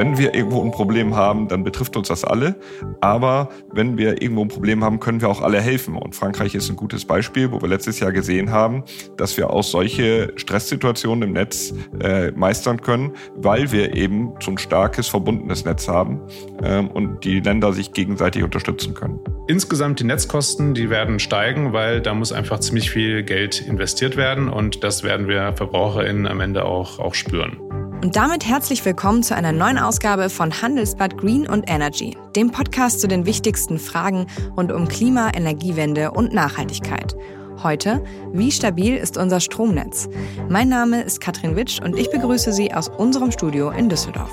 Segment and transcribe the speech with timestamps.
[0.00, 2.56] Wenn wir irgendwo ein Problem haben, dann betrifft uns das alle.
[3.02, 5.94] Aber wenn wir irgendwo ein Problem haben, können wir auch alle helfen.
[5.94, 8.82] Und Frankreich ist ein gutes Beispiel, wo wir letztes Jahr gesehen haben,
[9.18, 14.56] dass wir auch solche Stresssituationen im Netz äh, meistern können, weil wir eben so ein
[14.56, 16.22] starkes verbundenes Netz haben
[16.62, 19.20] ähm, und die Länder sich gegenseitig unterstützen können.
[19.48, 24.48] Insgesamt die Netzkosten, die werden steigen, weil da muss einfach ziemlich viel Geld investiert werden
[24.48, 27.58] und das werden wir VerbraucherInnen am Ende auch, auch spüren.
[28.02, 33.02] Und damit herzlich willkommen zu einer neuen Ausgabe von Handelsblatt Green und Energy, dem Podcast
[33.02, 37.14] zu den wichtigsten Fragen rund um Klima, Energiewende und Nachhaltigkeit.
[37.62, 40.08] Heute, wie stabil ist unser Stromnetz?
[40.48, 44.32] Mein Name ist Katrin Witsch und ich begrüße Sie aus unserem Studio in Düsseldorf.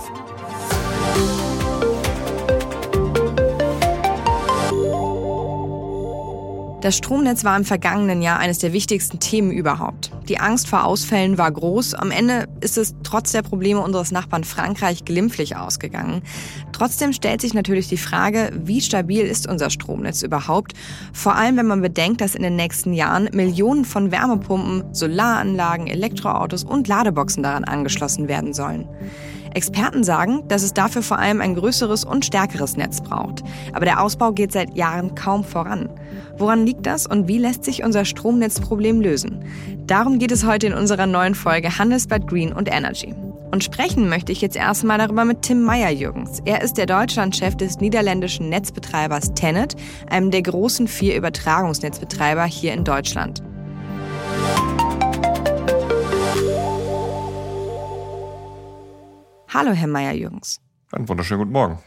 [6.81, 10.11] Das Stromnetz war im vergangenen Jahr eines der wichtigsten Themen überhaupt.
[10.29, 11.95] Die Angst vor Ausfällen war groß.
[11.95, 16.21] Am Ende ist es trotz der Probleme unseres Nachbarn Frankreich glimpflich ausgegangen.
[16.73, 20.73] Trotzdem stellt sich natürlich die Frage, wie stabil ist unser Stromnetz überhaupt?
[21.13, 26.63] Vor allem, wenn man bedenkt, dass in den nächsten Jahren Millionen von Wärmepumpen, Solaranlagen, Elektroautos
[26.63, 28.87] und Ladeboxen daran angeschlossen werden sollen.
[29.57, 33.43] Experten sagen, dass es dafür vor allem ein größeres und stärkeres Netz braucht.
[33.73, 35.89] Aber der Ausbau geht seit Jahren kaum voran.
[36.37, 39.43] Woran liegt das und wie lässt sich unser Stromnetzproblem lösen?
[39.87, 43.15] Darum geht es heute in unserer neuen Folge Handelsblatt Green und Energy.
[43.51, 46.41] Und sprechen möchte ich jetzt erstmal darüber mit Tim Meyer-Jürgens.
[46.45, 49.75] Er ist der Deutschlandchef des niederländischen Netzbetreibers Tenet,
[50.09, 53.41] einem der großen vier Übertragungsnetzbetreiber hier in Deutschland.
[59.49, 60.59] Hallo, Herr Meyer-Jürgens.
[60.91, 61.79] Einen wunderschönen guten Morgen.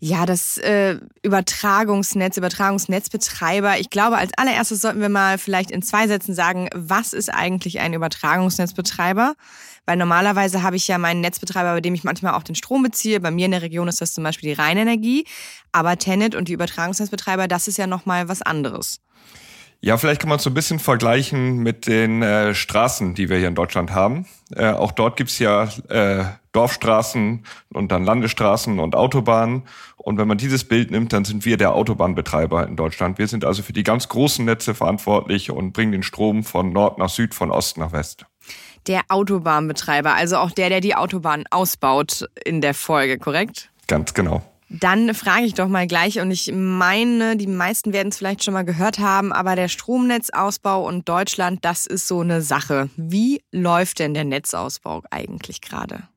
[0.00, 3.78] Ja, das äh, Übertragungsnetz, Übertragungsnetzbetreiber.
[3.78, 7.80] Ich glaube, als allererstes sollten wir mal vielleicht in zwei Sätzen sagen, was ist eigentlich
[7.80, 9.34] ein Übertragungsnetzbetreiber?
[9.86, 13.20] Weil normalerweise habe ich ja meinen Netzbetreiber, bei dem ich manchmal auch den Strom beziehe.
[13.20, 15.26] Bei mir in der Region ist das zum Beispiel die Rheinenergie.
[15.72, 19.00] Aber Tenet und die Übertragungsnetzbetreiber, das ist ja nochmal was anderes.
[19.84, 23.36] Ja, vielleicht kann man es so ein bisschen vergleichen mit den äh, Straßen, die wir
[23.36, 24.24] hier in Deutschland haben.
[24.56, 29.64] Äh, auch dort gibt's ja äh, Dorfstraßen und dann Landesstraßen und Autobahnen.
[29.98, 33.18] Und wenn man dieses Bild nimmt, dann sind wir der Autobahnbetreiber in Deutschland.
[33.18, 36.96] Wir sind also für die ganz großen Netze verantwortlich und bringen den Strom von Nord
[36.96, 38.24] nach Süd, von Ost nach West.
[38.86, 43.68] Der Autobahnbetreiber, also auch der, der die Autobahn ausbaut in der Folge, korrekt?
[43.86, 44.42] Ganz genau.
[44.80, 48.54] Dann frage ich doch mal gleich, und ich meine, die meisten werden es vielleicht schon
[48.54, 52.88] mal gehört haben, aber der Stromnetzausbau und Deutschland, das ist so eine Sache.
[52.96, 56.08] Wie läuft denn der Netzausbau eigentlich gerade?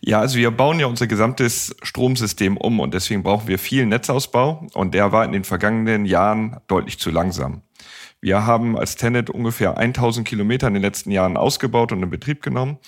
[0.00, 4.66] Ja, also wir bauen ja unser gesamtes Stromsystem um und deswegen brauchen wir viel Netzausbau
[4.74, 7.62] und der war in den vergangenen Jahren deutlich zu langsam.
[8.22, 12.42] Wir haben als Tenet ungefähr 1000 Kilometer in den letzten Jahren ausgebaut und in Betrieb
[12.42, 12.78] genommen.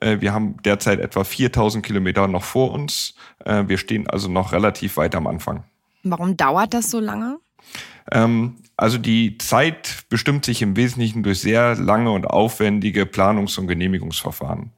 [0.00, 3.14] Äh, wir haben derzeit etwa 4000 Kilometer noch vor uns.
[3.44, 5.64] Äh, wir stehen also noch relativ weit am Anfang.
[6.04, 7.38] Warum dauert das so lange?
[8.10, 13.66] Ähm, also die Zeit bestimmt sich im Wesentlichen durch sehr lange und aufwendige Planungs- und
[13.66, 14.70] Genehmigungsverfahren.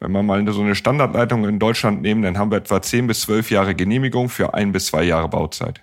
[0.00, 3.22] Wenn wir mal so eine Standardleitung in Deutschland nehmen, dann haben wir etwa 10 bis
[3.22, 5.82] 12 Jahre Genehmigung für ein bis zwei Jahre Bauzeit.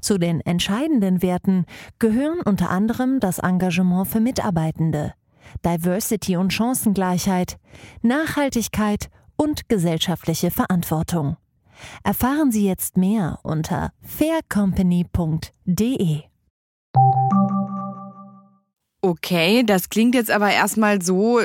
[0.00, 1.66] Zu den entscheidenden Werten
[1.98, 5.14] gehören unter anderem das Engagement für Mitarbeitende,
[5.64, 7.58] Diversity und Chancengleichheit,
[8.02, 11.36] Nachhaltigkeit und gesellschaftliche Verantwortung.
[12.02, 16.22] Erfahren Sie jetzt mehr unter faircompany.de.
[19.02, 21.40] Okay, das klingt jetzt aber erstmal so,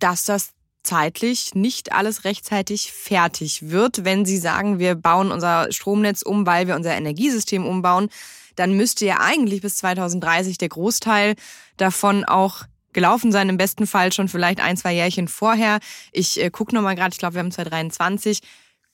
[0.00, 0.52] dass das
[0.82, 4.04] zeitlich nicht alles rechtzeitig fertig wird.
[4.04, 8.08] Wenn Sie sagen, wir bauen unser Stromnetz um, weil wir unser Energiesystem umbauen,
[8.56, 11.34] dann müsste ja eigentlich bis 2030 der Großteil
[11.76, 15.78] davon auch gelaufen sein, im besten Fall schon vielleicht ein, zwei Jährchen vorher.
[16.12, 18.40] Ich äh, gucke nochmal gerade, ich glaube, wir haben 2023.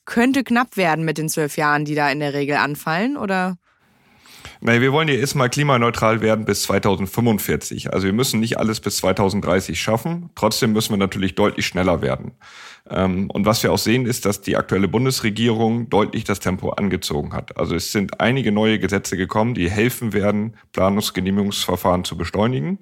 [0.04, 3.58] Könnte knapp werden mit den zwölf Jahren, die da in der Regel anfallen, oder?
[4.60, 7.92] Naja, wir wollen ja erstmal klimaneutral werden bis 2045.
[7.92, 10.30] Also wir müssen nicht alles bis 2030 schaffen.
[10.34, 12.32] Trotzdem müssen wir natürlich deutlich schneller werden.
[12.90, 17.32] Ähm, und was wir auch sehen, ist, dass die aktuelle Bundesregierung deutlich das Tempo angezogen
[17.34, 17.56] hat.
[17.56, 22.78] Also es sind einige neue Gesetze gekommen, die helfen werden, Planungsgenehmigungsverfahren zu beschleunigen.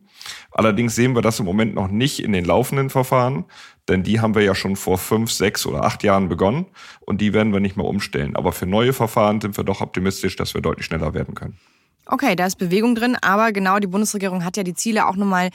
[0.53, 3.45] Allerdings sehen wir das im Moment noch nicht in den laufenden Verfahren,
[3.89, 6.67] denn die haben wir ja schon vor fünf, sechs oder acht Jahren begonnen
[7.01, 8.37] und die werden wir nicht mehr umstellen.
[8.37, 11.59] Aber für neue Verfahren sind wir doch optimistisch, dass wir deutlich schneller werden können.
[12.07, 15.51] Okay, da ist Bewegung drin, aber genau die Bundesregierung hat ja die Ziele auch nochmal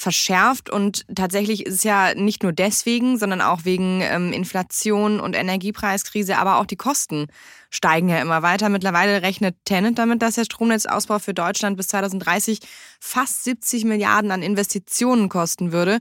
[0.00, 5.36] verschärft und tatsächlich ist es ja nicht nur deswegen, sondern auch wegen ähm, Inflation und
[5.36, 7.26] Energiepreiskrise, aber auch die Kosten
[7.68, 8.70] steigen ja immer weiter.
[8.70, 12.60] Mittlerweile rechnet Tenant damit, dass der Stromnetzausbau für Deutschland bis 2030
[12.98, 15.98] fast 70 Milliarden an Investitionen kosten würde.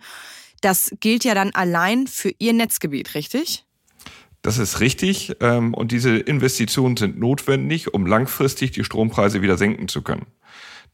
[0.62, 3.66] Das gilt ja dann allein für Ihr Netzgebiet, richtig?
[4.42, 5.36] Das ist richtig.
[5.42, 10.28] Ähm, und diese Investitionen sind notwendig, um langfristig die Strompreise wieder senken zu können.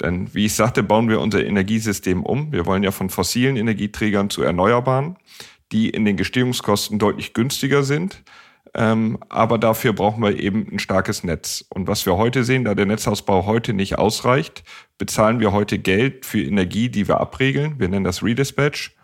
[0.02, 2.52] Denn wie ich sagte, bauen wir unser Energiesystem um.
[2.52, 5.18] Wir wollen ja von fossilen Energieträgern zu erneuerbaren,
[5.72, 8.24] die in den Gestehungskosten deutlich günstiger sind.
[8.74, 11.64] Ähm, aber dafür brauchen wir eben ein starkes Netz.
[11.70, 14.64] Und was wir heute sehen, da der Netzausbau heute nicht ausreicht,
[14.98, 17.80] bezahlen wir heute Geld für Energie, die wir abregeln.
[17.80, 18.96] Wir nennen das Redispatch.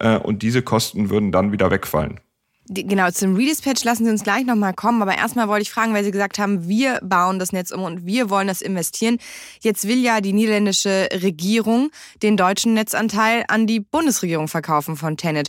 [0.00, 2.20] Äh, und diese Kosten würden dann wieder wegfallen.
[2.68, 5.00] Genau, zum Redispatch lassen Sie uns gleich nochmal kommen.
[5.00, 8.06] Aber erstmal wollte ich fragen, weil Sie gesagt haben, wir bauen das Netz um und
[8.06, 9.18] wir wollen das investieren.
[9.60, 11.90] Jetzt will ja die niederländische Regierung
[12.22, 15.48] den deutschen Netzanteil an die Bundesregierung verkaufen von Tenet.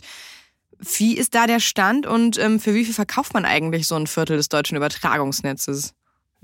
[0.78, 4.06] Wie ist da der Stand und ähm, für wie viel verkauft man eigentlich so ein
[4.06, 5.94] Viertel des deutschen Übertragungsnetzes?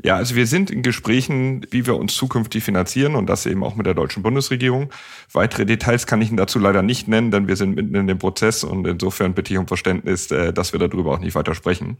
[0.02, 3.76] Ja, also wir sind in Gesprächen, wie wir uns zukünftig finanzieren und das eben auch
[3.76, 4.90] mit der deutschen Bundesregierung.
[5.32, 8.18] Weitere Details kann ich Ihnen dazu leider nicht nennen, denn wir sind mitten in dem
[8.18, 11.98] Prozess und insofern bitte ich um Verständnis, äh, dass wir darüber auch nicht weiter sprechen.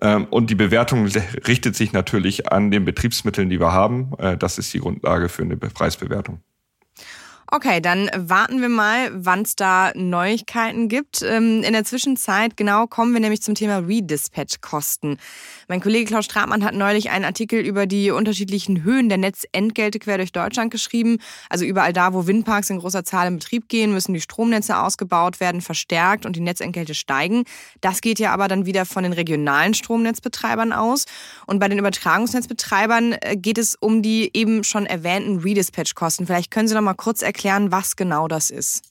[0.00, 1.06] Ähm, und die Bewertung
[1.46, 4.12] richtet sich natürlich an den Betriebsmitteln, die wir haben.
[4.18, 6.40] Äh, das ist die Grundlage für eine Preisbewertung.
[7.52, 11.20] Okay, dann warten wir mal, wann es da Neuigkeiten gibt.
[11.22, 15.18] Ähm, in der Zwischenzeit, genau, kommen wir nämlich zum Thema Redispatch-Kosten.
[15.66, 20.18] Mein Kollege Klaus Stratmann hat neulich einen Artikel über die unterschiedlichen Höhen der Netzentgelte quer
[20.18, 21.18] durch Deutschland geschrieben.
[21.48, 25.40] Also überall da, wo Windparks in großer Zahl in Betrieb gehen, müssen die Stromnetze ausgebaut
[25.40, 27.42] werden, verstärkt und die Netzentgelte steigen.
[27.80, 31.06] Das geht ja aber dann wieder von den regionalen Stromnetzbetreibern aus.
[31.46, 36.26] Und bei den Übertragungsnetzbetreibern äh, geht es um die eben schon erwähnten Redispatch-Kosten.
[36.26, 38.82] Vielleicht können Sie noch mal kurz erklären, erklären, was genau das ist?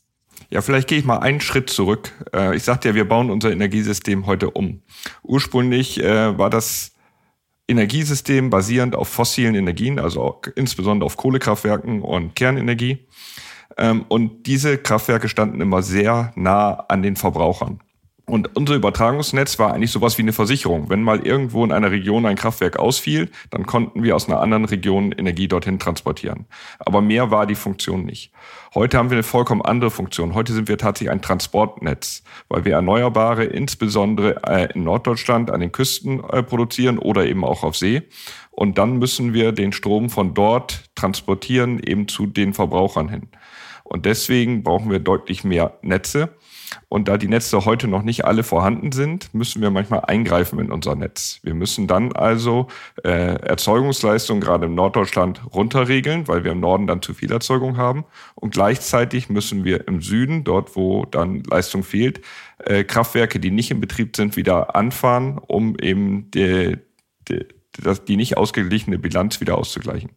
[0.50, 2.12] Ja, vielleicht gehe ich mal einen Schritt zurück.
[2.34, 4.82] Äh, ich sagte ja, wir bauen unser Energiesystem heute um.
[5.22, 6.92] Ursprünglich äh, war das
[7.68, 13.06] Energiesystem basierend auf fossilen Energien, also insbesondere auf Kohlekraftwerken und Kernenergie.
[13.78, 17.80] Ähm, und diese Kraftwerke standen immer sehr nah an den Verbrauchern.
[18.30, 20.90] Und unser Übertragungsnetz war eigentlich sowas wie eine Versicherung.
[20.90, 24.66] Wenn mal irgendwo in einer Region ein Kraftwerk ausfiel, dann konnten wir aus einer anderen
[24.66, 26.46] Region Energie dorthin transportieren.
[26.78, 28.32] Aber mehr war die Funktion nicht.
[28.76, 30.36] Heute haben wir eine vollkommen andere Funktion.
[30.36, 35.72] Heute sind wir tatsächlich ein Transportnetz, weil wir Erneuerbare insbesondere äh, in Norddeutschland an den
[35.72, 38.04] Küsten äh, produzieren oder eben auch auf See.
[38.52, 43.30] Und dann müssen wir den Strom von dort transportieren eben zu den Verbrauchern hin.
[43.84, 46.30] Und deswegen brauchen wir deutlich mehr Netze.
[46.88, 50.72] Und da die Netze heute noch nicht alle vorhanden sind, müssen wir manchmal eingreifen in
[50.72, 51.40] unser Netz.
[51.44, 52.68] Wir müssen dann also
[53.04, 58.06] äh, Erzeugungsleistung gerade im Norddeutschland runterregeln, weil wir im Norden dann zu viel Erzeugung haben.
[58.36, 62.22] Und gleichzeitig müssen wir im Süden, dort wo dann Leistung fehlt,
[62.60, 66.78] äh, Kraftwerke, die nicht in Betrieb sind, wieder anfahren, um eben die,
[67.28, 67.46] die,
[68.08, 70.12] die nicht ausgeglichene Bilanz wieder auszugleichen.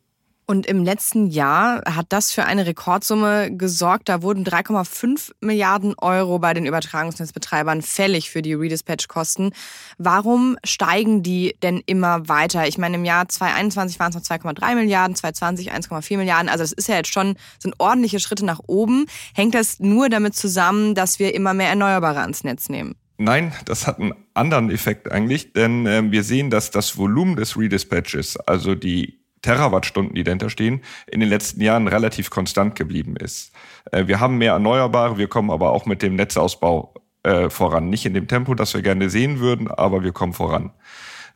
[0.46, 4.08] Und im letzten Jahr hat das für eine Rekordsumme gesorgt.
[4.08, 9.52] Da wurden 3,5 Milliarden Euro bei den Übertragungsnetzbetreibern fällig für die Redispatch-Kosten.
[9.98, 12.66] Warum steigen die denn immer weiter?
[12.66, 16.48] Ich meine, im Jahr 2021 waren es noch 2,3 Milliarden, 2020 1,4 Milliarden.
[16.48, 19.06] Also das ist ja jetzt schon, sind ordentliche Schritte nach oben.
[19.34, 22.96] Hängt das nur damit zusammen, dass wir immer mehr Erneuerbare ans Netz nehmen?
[23.16, 27.56] Nein, das hat einen anderen Effekt eigentlich, denn äh, wir sehen, dass das Volumen des
[27.56, 33.52] Redispatches, also die Terawattstunden, die dahinter stehen, in den letzten Jahren relativ konstant geblieben ist.
[33.90, 36.94] Äh, wir haben mehr Erneuerbare, wir kommen aber auch mit dem Netzausbau
[37.24, 37.90] äh, voran.
[37.90, 40.72] Nicht in dem Tempo, das wir gerne sehen würden, aber wir kommen voran.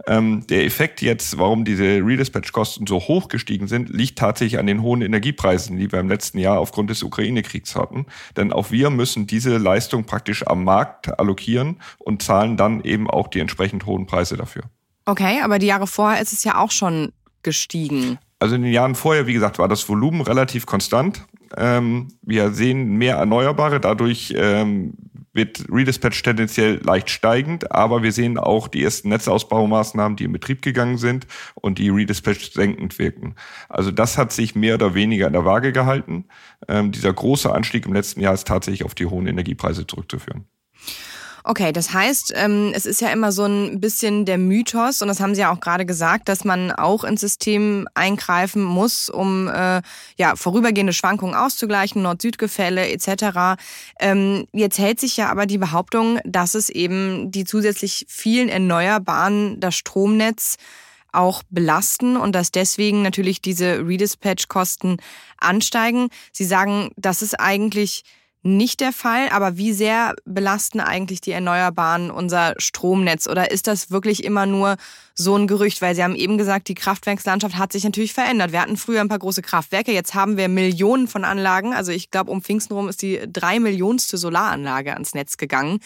[0.07, 4.83] Ähm, der Effekt jetzt, warum diese Redispatch-Kosten so hoch gestiegen sind, liegt tatsächlich an den
[4.83, 8.07] hohen Energiepreisen, die wir im letzten Jahr aufgrund des Ukraine-Kriegs hatten.
[8.37, 13.29] Denn auch wir müssen diese Leistung praktisch am Markt allokieren und zahlen dann eben auch
[13.29, 14.65] die entsprechend hohen Preise dafür.
[15.07, 17.13] Okay, aber die Jahre vorher ist es ja auch schon
[17.47, 18.19] gestiegen?
[18.39, 21.25] Also in den Jahren vorher, wie gesagt, war das Volumen relativ konstant.
[21.57, 24.93] Ähm, wir sehen mehr Erneuerbare, dadurch ähm,
[25.33, 30.63] wird Redispatch tendenziell leicht steigend, aber wir sehen auch die ersten Netzausbaumaßnahmen, die in Betrieb
[30.63, 33.37] gegangen sind und die Redispatch senkend wirken.
[33.69, 36.25] Also das hat sich mehr oder weniger in der Waage gehalten.
[36.69, 40.47] Ähm, dieser große Anstieg im letzten Jahr ist tatsächlich auf die hohen Energiepreise zurückzuführen.
[41.49, 45.21] Okay, das heißt, ähm, es ist ja immer so ein bisschen der Mythos, und das
[45.21, 49.81] haben Sie ja auch gerade gesagt, dass man auch ins System eingreifen muss, um äh,
[50.17, 53.63] ja, vorübergehende Schwankungen auszugleichen, Nord-Süd-Gefälle etc.
[54.01, 59.61] Ähm, jetzt hält sich ja aber die Behauptung, dass es eben die zusätzlich vielen Erneuerbaren
[59.61, 60.57] das Stromnetz
[61.13, 64.97] auch belasten und dass deswegen natürlich diese Redispatch-Kosten
[65.39, 66.09] ansteigen.
[66.33, 68.03] Sie sagen, das ist eigentlich
[68.47, 73.27] nicht der Fall, aber wie sehr belasten eigentlich die Erneuerbaren unser Stromnetz?
[73.27, 74.77] Oder ist das wirklich immer nur
[75.15, 75.83] so ein Gerücht?
[75.83, 78.53] Weil Sie haben eben gesagt, die Kraftwerkslandschaft hat sich natürlich verändert.
[78.53, 81.75] Wir hatten früher ein paar große Kraftwerke, jetzt haben wir Millionen von Anlagen.
[81.75, 85.81] Also ich glaube, um Pfingsten rum ist die drei Millionste Solaranlage ans Netz gegangen.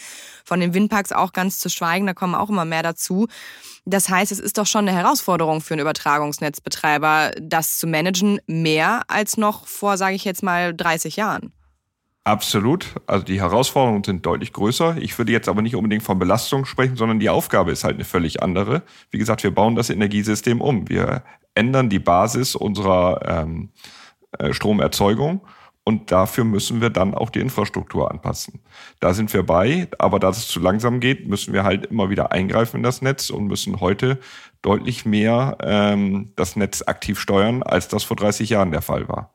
[0.45, 3.27] Von den Windparks auch ganz zu schweigen, da kommen auch immer mehr dazu.
[3.85, 9.01] Das heißt, es ist doch schon eine Herausforderung für einen Übertragungsnetzbetreiber, das zu managen, mehr
[9.07, 11.51] als noch vor, sage ich jetzt mal, 30 Jahren.
[12.23, 12.95] Absolut.
[13.07, 14.97] Also die Herausforderungen sind deutlich größer.
[14.97, 18.03] Ich würde jetzt aber nicht unbedingt von Belastung sprechen, sondern die Aufgabe ist halt eine
[18.03, 18.83] völlig andere.
[19.09, 20.87] Wie gesagt, wir bauen das Energiesystem um.
[20.87, 21.23] Wir
[21.55, 23.71] ändern die Basis unserer ähm,
[24.37, 25.41] äh, Stromerzeugung
[25.83, 28.61] und dafür müssen wir dann auch die Infrastruktur anpassen.
[28.99, 32.31] Da sind wir bei, aber da es zu langsam geht, müssen wir halt immer wieder
[32.31, 34.19] eingreifen in das Netz und müssen heute
[34.61, 39.33] deutlich mehr ähm, das Netz aktiv steuern, als das vor 30 Jahren der Fall war.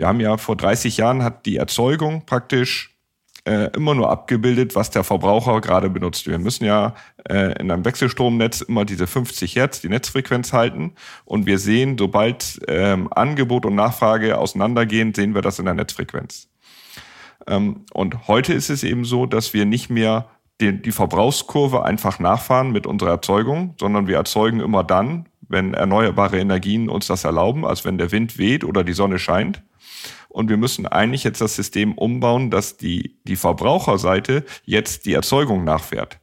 [0.00, 2.96] Wir haben ja vor 30 Jahren hat die Erzeugung praktisch
[3.44, 6.26] äh, immer nur abgebildet, was der Verbraucher gerade benutzt.
[6.26, 6.94] Wir müssen ja
[7.28, 10.94] äh, in einem Wechselstromnetz immer diese 50 Hertz, die Netzfrequenz halten.
[11.26, 16.48] Und wir sehen, sobald ähm, Angebot und Nachfrage auseinandergehen, sehen wir das in der Netzfrequenz.
[17.46, 20.30] Ähm, und heute ist es eben so, dass wir nicht mehr
[20.62, 26.38] die, die Verbrauchskurve einfach nachfahren mit unserer Erzeugung, sondern wir erzeugen immer dann, wenn erneuerbare
[26.38, 29.62] Energien uns das erlauben, als wenn der Wind weht oder die Sonne scheint.
[30.30, 35.64] Und wir müssen eigentlich jetzt das System umbauen, dass die, die Verbraucherseite jetzt die Erzeugung
[35.64, 36.20] nachfährt.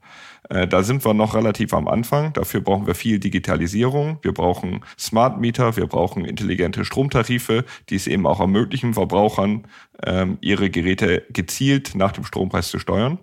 [0.50, 2.34] Äh, da sind wir noch relativ am Anfang.
[2.34, 4.20] Dafür brauchen wir viel Digitalisierung.
[4.22, 5.76] Wir brauchen Smart Meter.
[5.76, 9.68] Wir brauchen intelligente Stromtarife, die es eben auch ermöglichen, Verbrauchern
[10.06, 13.20] ähm, ihre Geräte gezielt nach dem Strompreis zu steuern.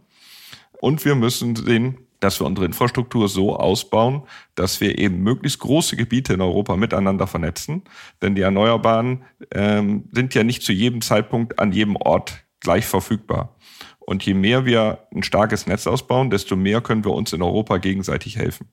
[0.81, 4.23] Und wir müssen den dass wir unsere Infrastruktur so ausbauen,
[4.54, 7.83] dass wir eben möglichst große Gebiete in Europa miteinander vernetzen.
[8.23, 13.54] Denn die Erneuerbaren ähm, sind ja nicht zu jedem Zeitpunkt an jedem Ort gleich verfügbar.
[14.00, 17.78] Und je mehr wir ein starkes Netz ausbauen, desto mehr können wir uns in Europa
[17.78, 18.69] gegenseitig helfen.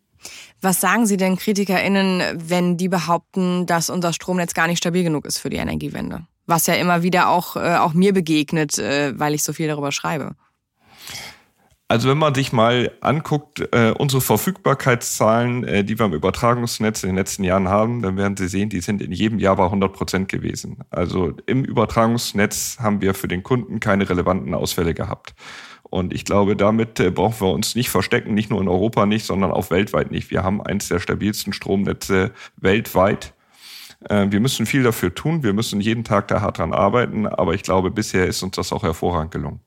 [0.61, 5.25] Was sagen Sie denn KritikerInnen, wenn die behaupten, dass unser Stromnetz gar nicht stabil genug
[5.25, 6.25] ist für die Energiewende?
[6.45, 9.91] Was ja immer wieder auch, äh, auch mir begegnet, äh, weil ich so viel darüber
[9.91, 10.35] schreibe.
[11.91, 17.09] Also wenn man sich mal anguckt, äh, unsere Verfügbarkeitszahlen, äh, die wir im Übertragungsnetz in
[17.09, 19.91] den letzten Jahren haben, dann werden Sie sehen, die sind in jedem Jahr bei 100
[19.91, 20.77] Prozent gewesen.
[20.89, 25.33] Also im Übertragungsnetz haben wir für den Kunden keine relevanten Ausfälle gehabt.
[25.83, 29.25] Und ich glaube, damit äh, brauchen wir uns nicht verstecken, nicht nur in Europa nicht,
[29.25, 30.31] sondern auch weltweit nicht.
[30.31, 33.33] Wir haben eins der stabilsten Stromnetze weltweit.
[34.07, 37.53] Äh, wir müssen viel dafür tun, wir müssen jeden Tag da hart dran arbeiten, aber
[37.53, 39.59] ich glaube, bisher ist uns das auch hervorragend gelungen.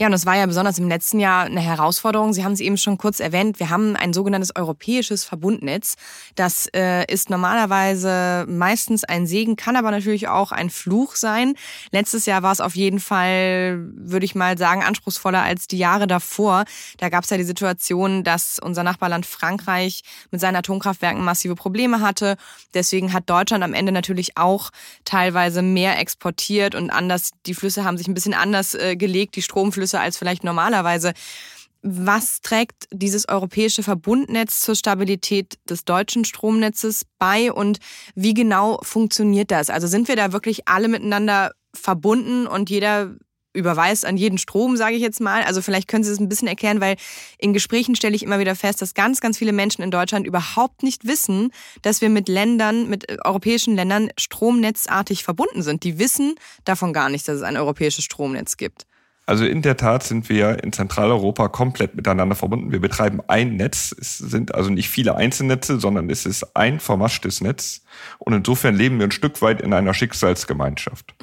[0.00, 2.32] Ja, und es war ja besonders im letzten Jahr eine Herausforderung.
[2.32, 3.58] Sie haben es eben schon kurz erwähnt.
[3.58, 5.96] Wir haben ein sogenanntes europäisches Verbundnetz.
[6.36, 11.54] Das äh, ist normalerweise meistens ein Segen, kann aber natürlich auch ein Fluch sein.
[11.90, 16.06] Letztes Jahr war es auf jeden Fall, würde ich mal sagen, anspruchsvoller als die Jahre
[16.06, 16.64] davor.
[16.98, 22.00] Da gab es ja die Situation, dass unser Nachbarland Frankreich mit seinen Atomkraftwerken massive Probleme
[22.02, 22.36] hatte.
[22.72, 24.70] Deswegen hat Deutschland am Ende natürlich auch
[25.04, 29.42] teilweise mehr exportiert und anders, die Flüsse haben sich ein bisschen anders äh, gelegt, die
[29.42, 31.12] Stromflüsse Einflüsse als vielleicht normalerweise.
[31.82, 37.78] Was trägt dieses europäische Verbundnetz zur Stabilität des deutschen Stromnetzes bei und
[38.16, 39.70] wie genau funktioniert das?
[39.70, 43.14] Also sind wir da wirklich alle miteinander verbunden und jeder
[43.54, 45.42] überweist an jeden Strom, sage ich jetzt mal.
[45.42, 46.96] Also vielleicht können Sie es ein bisschen erklären, weil
[47.38, 50.82] in Gesprächen stelle ich immer wieder fest, dass ganz, ganz viele Menschen in Deutschland überhaupt
[50.82, 51.50] nicht wissen,
[51.82, 55.84] dass wir mit Ländern, mit europäischen Ländern stromnetzartig verbunden sind.
[55.84, 58.86] Die wissen davon gar nicht, dass es ein europäisches Stromnetz gibt.
[59.28, 62.72] Also in der Tat sind wir in Zentraleuropa komplett miteinander verbunden.
[62.72, 63.94] Wir betreiben ein Netz.
[64.00, 67.82] Es sind also nicht viele Einzelnetze, sondern es ist ein vermaschtes Netz.
[68.16, 71.14] Und insofern leben wir ein Stück weit in einer Schicksalsgemeinschaft.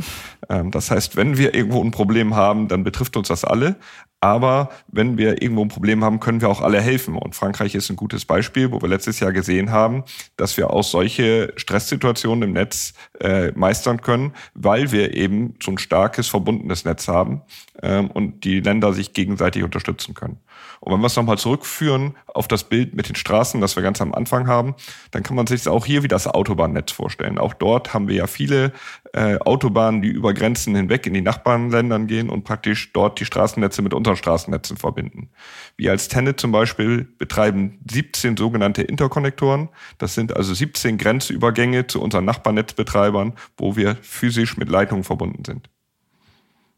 [0.50, 3.76] Ähm, das heißt, wenn wir irgendwo ein Problem haben, dann betrifft uns das alle.
[4.26, 7.16] Aber wenn wir irgendwo ein Problem haben, können wir auch alle helfen.
[7.16, 10.04] Und Frankreich ist ein gutes Beispiel, wo wir letztes Jahr gesehen haben,
[10.36, 15.78] dass wir auch solche Stresssituationen im Netz äh, meistern können, weil wir eben so ein
[15.78, 17.44] starkes, verbundenes Netz haben
[17.84, 20.40] ähm, und die Länder sich gegenseitig unterstützen können.
[20.80, 24.02] Und wenn wir es nochmal zurückführen auf das Bild mit den Straßen, das wir ganz
[24.02, 24.76] am Anfang haben,
[25.12, 27.38] dann kann man sich auch hier wie das Autobahnnetz vorstellen.
[27.38, 28.72] Auch dort haben wir ja viele
[29.14, 33.82] äh, Autobahnen, die über Grenzen hinweg in die Nachbarländern gehen und praktisch dort die Straßennetze
[33.82, 35.30] mit unseren Straßennetzen verbinden.
[35.78, 39.70] Wir als Tenet zum Beispiel betreiben 17 sogenannte Interkonnektoren.
[39.98, 45.70] Das sind also 17 Grenzübergänge zu unseren Nachbarnetzbetreibern, wo wir physisch mit Leitungen verbunden sind.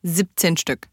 [0.03, 0.87] 17 Stück.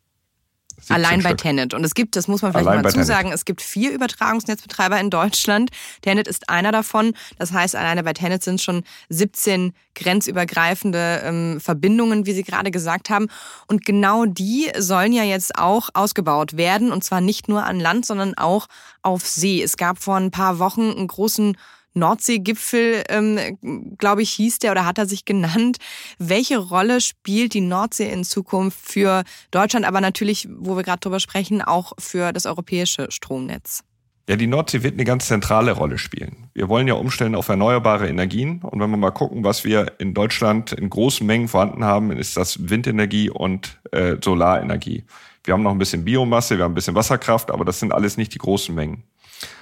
[0.89, 1.75] Allein bei Tenet.
[1.75, 5.11] Und es gibt, das muss man vielleicht Allein mal zusagen, es gibt vier Übertragungsnetzbetreiber in
[5.11, 5.71] Deutschland.
[6.03, 7.15] Tenet ist einer davon.
[7.39, 13.11] Das heißt, alleine bei Tenet sind schon 17 grenzübergreifende ähm, Verbindungen, wie Sie gerade gesagt
[13.11, 13.29] haben.
[13.67, 16.93] Und genau die sollen ja jetzt auch ausgebaut werden.
[16.93, 18.67] Und zwar nicht nur an Land, sondern auch
[19.03, 19.63] auf See.
[19.63, 21.57] Es gab vor ein paar Wochen einen großen
[21.95, 25.79] Nordseegipfel, ähm, glaube ich, hieß der oder hat er sich genannt.
[26.19, 31.21] Welche Rolle spielt die Nordsee in Zukunft für Deutschland, aber natürlich, wo wir gerade drüber
[31.21, 33.83] sprechen, auch für das europäische Stromnetz?
[34.27, 36.49] Ja, die Nordsee wird eine ganz zentrale Rolle spielen.
[36.55, 38.61] Wir wollen ja umstellen auf erneuerbare Energien.
[38.63, 42.39] Und wenn wir mal gucken, was wir in Deutschland in großen Mengen vorhanden haben, ist
[42.39, 45.05] das Windenergie und äh, Solarenergie.
[45.45, 48.17] Wir haben noch ein bisschen Biomasse, wir haben ein bisschen Wasserkraft, aber das sind alles
[48.17, 49.05] nicht die großen Mengen.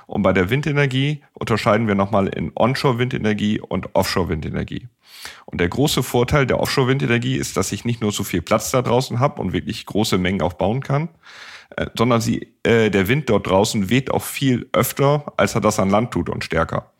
[0.06, 4.88] Und bei der Windenergie unterscheiden wir nochmal in Onshore-Windenergie und Offshore-Windenergie.
[5.46, 8.82] Und der große Vorteil der Offshore-Windenergie ist, dass ich nicht nur so viel Platz da
[8.82, 11.08] draußen habe und wirklich große Mengen auch bauen kann,
[11.76, 15.78] äh, sondern sie, äh, der Wind dort draußen weht auch viel öfter, als er das
[15.78, 16.92] an Land tut und stärker.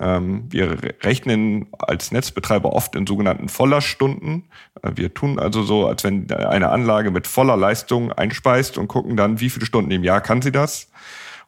[0.00, 4.44] Ähm, wir rechnen als Netzbetreiber oft in sogenannten Vollerstunden.
[4.82, 9.16] Äh, wir tun also so, als wenn eine Anlage mit voller Leistung einspeist und gucken
[9.16, 10.90] dann, wie viele Stunden im Jahr kann sie das.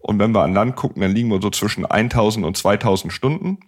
[0.07, 3.59] Und wenn wir an Land gucken, dann liegen wir so zwischen 1000 und 2000 Stunden,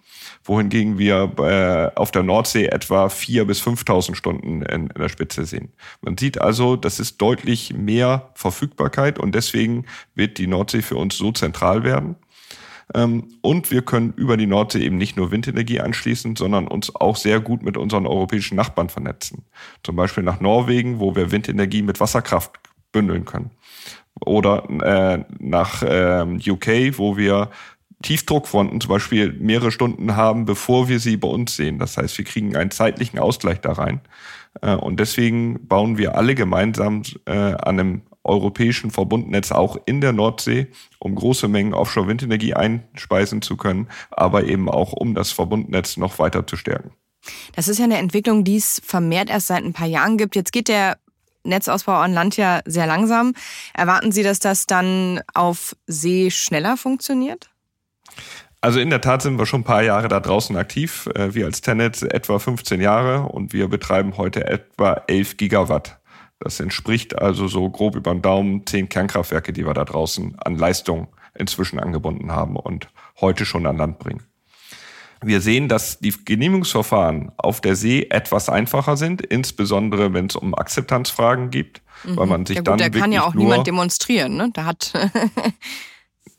[0.45, 5.45] wohingegen wir äh, auf der Nordsee etwa 4 bis 5000 Stunden in, in der Spitze
[5.47, 5.73] sehen.
[6.01, 11.19] Man sieht also, das ist deutlich mehr Verfügbarkeit und deswegen wird die Nordsee für uns
[11.19, 12.15] so zentral werden.
[12.95, 17.17] Ähm, und wir können über die Nordsee eben nicht nur Windenergie anschließen, sondern uns auch
[17.17, 19.45] sehr gut mit unseren europäischen Nachbarn vernetzen.
[19.83, 22.53] Zum Beispiel nach Norwegen, wo wir Windenergie mit Wasserkraft
[22.93, 23.51] bündeln können
[24.25, 27.51] oder äh, nach äh, UK, wo wir
[28.03, 31.79] Tiefdruckfronten zum Beispiel mehrere Stunden haben, bevor wir sie bei uns sehen.
[31.79, 34.01] Das heißt, wir kriegen einen zeitlichen Ausgleich da rein.
[34.63, 40.13] Äh, und deswegen bauen wir alle gemeinsam äh, an einem europäischen Verbundnetz auch in der
[40.13, 46.19] Nordsee, um große Mengen Offshore-Windenergie einspeisen zu können, aber eben auch um das Verbundnetz noch
[46.19, 46.93] weiter zu stärken.
[47.57, 50.37] Das ist ja eine Entwicklung, die es vermehrt erst seit ein paar Jahren gibt.
[50.37, 50.99] Jetzt geht der
[51.45, 53.35] Netzausbau an Land ja sehr langsam.
[53.75, 57.51] Erwarten Sie, dass das dann auf See schneller funktioniert?
[58.61, 61.09] Also in der Tat sind wir schon ein paar Jahre da draußen aktiv.
[61.15, 66.01] Äh, wir als Tenet etwa 15 Jahre und wir betreiben heute etwa 11 Gigawatt.
[66.41, 70.57] Das entspricht also so grob über den Daumen 10 Kernkraftwerke, die wir da draußen an
[70.57, 72.89] Leistung inzwischen angebunden haben und
[73.21, 74.25] heute schon an Land bringen.
[75.23, 80.55] Wir sehen, dass die Genehmigungsverfahren auf der See etwas einfacher sind, insbesondere wenn es um
[80.55, 82.17] Akzeptanzfragen geht, mhm.
[82.17, 84.51] weil man sich ja gut, dann da kann ja auch niemand demonstrieren, ne?
[84.53, 84.93] Da hat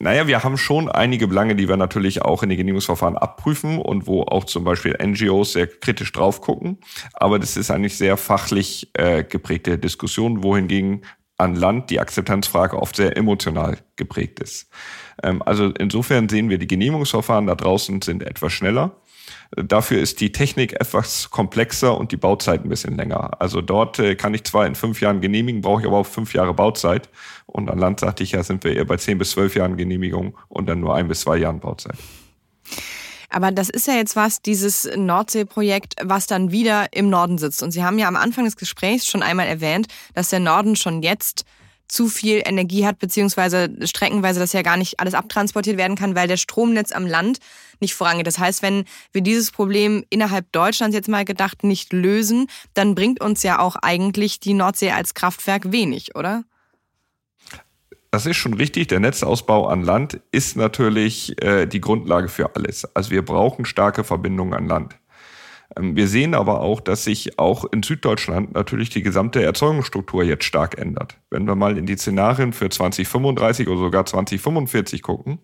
[0.02, 4.08] Naja, wir haben schon einige Belange, die wir natürlich auch in den Genehmigungsverfahren abprüfen und
[4.08, 6.78] wo auch zum Beispiel NGOs sehr kritisch drauf gucken.
[7.14, 11.02] Aber das ist eigentlich sehr fachlich äh, geprägte Diskussion, wohingegen
[11.40, 14.70] an Land die Akzeptanzfrage oft sehr emotional geprägt ist.
[15.24, 18.96] Ähm, also insofern sehen wir, die Genehmigungsverfahren da draußen sind etwas schneller.
[19.56, 23.42] Dafür ist die Technik etwas komplexer und die Bauzeit ein bisschen länger.
[23.42, 26.34] Also dort äh, kann ich zwar in fünf Jahren genehmigen, brauche ich aber auch fünf
[26.34, 27.10] Jahre Bauzeit.
[27.46, 30.38] Und an Land sagte ich ja, sind wir eher bei zehn bis zwölf Jahren Genehmigung
[30.50, 31.98] und dann nur ein bis zwei Jahren Bauzeit.
[33.30, 37.62] Aber das ist ja jetzt was, dieses Nordsee-Projekt, was dann wieder im Norden sitzt.
[37.62, 41.04] Und Sie haben ja am Anfang des Gesprächs schon einmal erwähnt, dass der Norden schon
[41.04, 41.46] jetzt
[41.90, 46.28] zu viel Energie hat, beziehungsweise streckenweise das ja gar nicht alles abtransportiert werden kann, weil
[46.28, 47.40] der Stromnetz am Land
[47.80, 48.28] nicht vorangeht.
[48.28, 53.22] Das heißt, wenn wir dieses Problem innerhalb Deutschlands jetzt mal gedacht nicht lösen, dann bringt
[53.22, 56.44] uns ja auch eigentlich die Nordsee als Kraftwerk wenig, oder?
[58.12, 58.88] Das ist schon richtig.
[58.88, 62.96] Der Netzausbau an Land ist natürlich äh, die Grundlage für alles.
[62.96, 65.00] Also wir brauchen starke Verbindungen an Land.
[65.78, 70.46] Ähm, wir sehen aber auch, dass sich auch in Süddeutschland natürlich die gesamte Erzeugungsstruktur jetzt
[70.46, 71.18] stark ändert.
[71.30, 75.40] Wenn wir mal in die Szenarien für 2035 oder sogar 2045 gucken,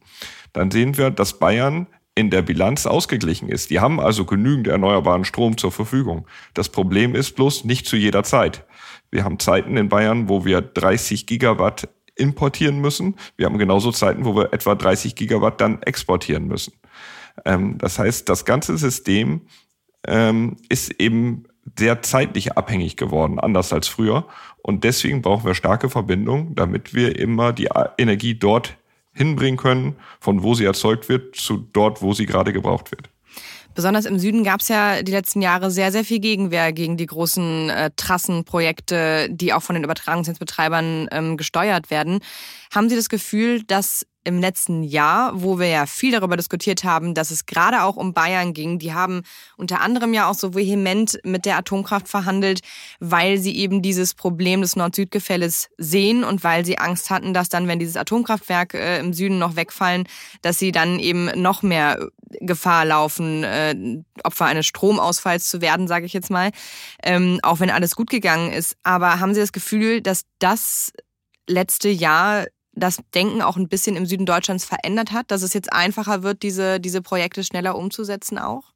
[0.53, 3.69] dann sehen wir, dass Bayern in der Bilanz ausgeglichen ist.
[3.69, 6.25] Die haben also genügend erneuerbaren Strom zur Verfügung.
[6.53, 8.65] Das Problem ist bloß nicht zu jeder Zeit.
[9.11, 13.15] Wir haben Zeiten in Bayern, wo wir 30 Gigawatt importieren müssen.
[13.37, 16.73] Wir haben genauso Zeiten, wo wir etwa 30 Gigawatt dann exportieren müssen.
[17.43, 19.41] Ähm, das heißt, das ganze System
[20.07, 21.43] ähm, ist eben
[21.77, 24.27] sehr zeitlich abhängig geworden, anders als früher.
[24.61, 28.77] Und deswegen brauchen wir starke Verbindungen, damit wir immer die Energie dort
[29.13, 33.09] hinbringen können, von wo sie erzeugt wird, zu dort, wo sie gerade gebraucht wird.
[33.75, 37.05] Besonders im Süden gab es ja die letzten Jahre sehr, sehr viel Gegenwehr gegen die
[37.05, 42.19] großen äh, Trassenprojekte, die auch von den Übertragungsnetzbetreibern ähm, gesteuert werden.
[42.73, 47.13] Haben Sie das Gefühl, dass im letzten Jahr, wo wir ja viel darüber diskutiert haben,
[47.13, 48.79] dass es gerade auch um Bayern ging.
[48.79, 49.21] Die haben
[49.55, 52.61] unter anderem ja auch so vehement mit der Atomkraft verhandelt,
[52.99, 57.67] weil sie eben dieses Problem des Nord-Süd-Gefälles sehen und weil sie Angst hatten, dass dann,
[57.67, 60.07] wenn dieses Atomkraftwerk äh, im Süden noch wegfallen,
[60.41, 62.09] dass sie dann eben noch mehr
[62.41, 63.75] Gefahr laufen, äh,
[64.23, 66.49] Opfer eines Stromausfalls zu werden, sage ich jetzt mal,
[67.03, 68.75] ähm, auch wenn alles gut gegangen ist.
[68.81, 70.91] Aber haben Sie das Gefühl, dass das
[71.47, 75.71] letzte Jahr das Denken auch ein bisschen im Süden Deutschlands verändert hat, dass es jetzt
[75.71, 78.73] einfacher wird, diese, diese Projekte schneller umzusetzen auch?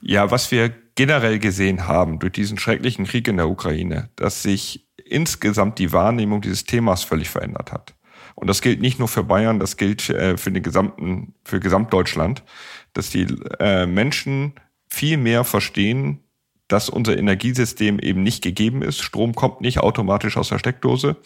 [0.00, 4.86] Ja, was wir generell gesehen haben durch diesen schrecklichen Krieg in der Ukraine, dass sich
[5.04, 7.94] insgesamt die Wahrnehmung dieses Themas völlig verändert hat.
[8.34, 12.44] Und das gilt nicht nur für Bayern, das gilt äh, für den gesamten, für Gesamtdeutschland,
[12.92, 13.26] dass die
[13.58, 14.54] äh, Menschen
[14.88, 16.22] viel mehr verstehen,
[16.68, 19.00] dass unser Energiesystem eben nicht gegeben ist.
[19.00, 21.16] Strom kommt nicht automatisch aus der Steckdose,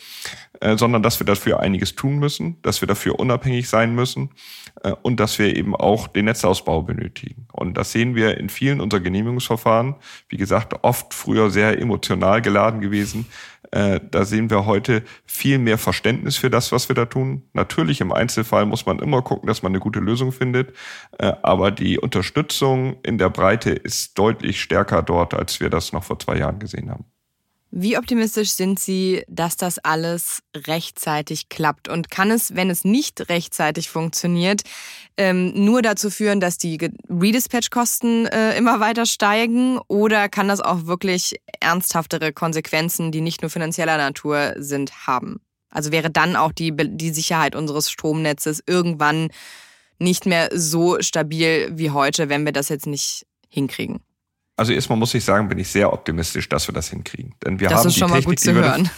[0.60, 4.30] äh, sondern dass wir dafür einiges tun müssen, dass wir dafür unabhängig sein müssen
[4.82, 7.46] äh, und dass wir eben auch den Netzausbau benötigen.
[7.52, 9.94] Und das sehen wir in vielen unserer Genehmigungsverfahren.
[10.28, 13.26] Wie gesagt, oft früher sehr emotional geladen gewesen.
[13.70, 17.42] Äh, da sehen wir heute viel mehr Verständnis für das, was wir da tun.
[17.52, 20.74] Natürlich im Einzelfall muss man immer gucken, dass man eine gute Lösung findet.
[21.18, 26.04] Äh, aber die Unterstützung in der Breite ist deutlich stärker dort, als wir das noch
[26.04, 27.04] vor zwei Jahren gesehen haben.
[27.72, 31.88] Wie optimistisch sind Sie, dass das alles rechtzeitig klappt?
[31.88, 34.62] Und kann es, wenn es nicht rechtzeitig funktioniert,
[35.16, 36.78] ähm, nur dazu führen, dass die
[37.08, 39.78] Redispatch-Kosten äh, immer weiter steigen?
[39.86, 45.40] Oder kann das auch wirklich ernsthaftere Konsequenzen, die nicht nur finanzieller Natur sind, haben?
[45.70, 49.28] Also wäre dann auch die, die Sicherheit unseres Stromnetzes irgendwann
[50.00, 54.00] nicht mehr so stabil wie heute, wenn wir das jetzt nicht hinkriegen?
[54.60, 57.34] Also erstmal muss ich sagen, bin ich sehr optimistisch, dass wir das hinkriegen.
[57.42, 58.90] Denn wir das haben ist die schon Technik, mal gut zu hören.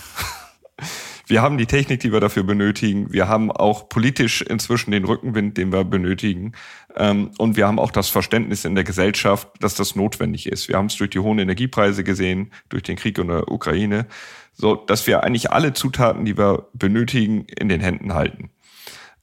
[1.29, 3.13] wir haben die Technik, die wir dafür benötigen.
[3.13, 6.55] Wir haben auch politisch inzwischen den Rückenwind, den wir benötigen.
[6.97, 10.67] Ähm, und wir haben auch das Verständnis in der Gesellschaft, dass das notwendig ist.
[10.67, 14.09] Wir haben es durch die hohen Energiepreise gesehen, durch den Krieg in der Ukraine,
[14.55, 18.51] so dass wir eigentlich alle Zutaten, die wir benötigen, in den Händen halten.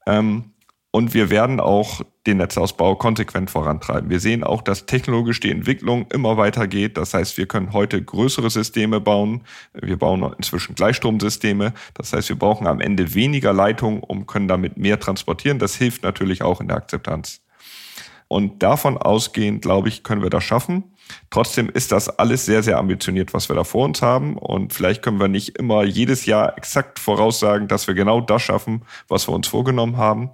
[0.08, 0.54] Ähm,
[0.91, 4.10] und wir werden auch den Netzausbau konsequent vorantreiben.
[4.10, 6.97] Wir sehen auch, dass technologisch die Entwicklung immer weiter geht.
[6.97, 9.43] Das heißt, wir können heute größere Systeme bauen.
[9.73, 11.73] Wir bauen inzwischen Gleichstromsysteme.
[11.93, 15.60] Das heißt, wir brauchen am Ende weniger Leitungen, um können damit mehr transportieren.
[15.60, 17.41] Das hilft natürlich auch in der Akzeptanz.
[18.28, 20.84] Und davon ausgehend, glaube ich, können wir das schaffen.
[21.32, 24.38] Trotzdem ist das alles sehr, sehr ambitioniert, was wir da vor uns haben.
[24.38, 28.84] Und vielleicht können wir nicht immer jedes Jahr exakt voraussagen, dass wir genau das schaffen,
[29.08, 30.30] was wir uns vorgenommen haben.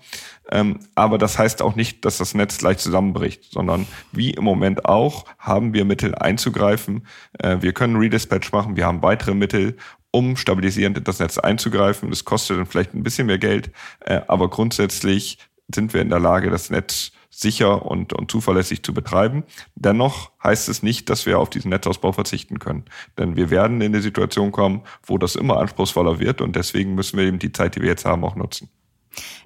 [0.51, 4.85] Ähm, aber das heißt auch nicht, dass das Netz gleich zusammenbricht, sondern wie im Moment
[4.85, 7.07] auch haben wir Mittel einzugreifen.
[7.39, 9.77] Äh, wir können Redispatch machen, wir haben weitere Mittel,
[10.11, 12.09] um stabilisierend in das Netz einzugreifen.
[12.09, 15.39] Das kostet dann vielleicht ein bisschen mehr Geld, äh, aber grundsätzlich
[15.73, 19.43] sind wir in der Lage, das Netz sicher und, und zuverlässig zu betreiben.
[19.75, 22.85] Dennoch heißt es nicht, dass wir auf diesen Netzausbau verzichten können.
[23.17, 27.17] Denn wir werden in eine Situation kommen, wo das immer anspruchsvoller wird und deswegen müssen
[27.17, 28.69] wir eben die Zeit, die wir jetzt haben, auch nutzen.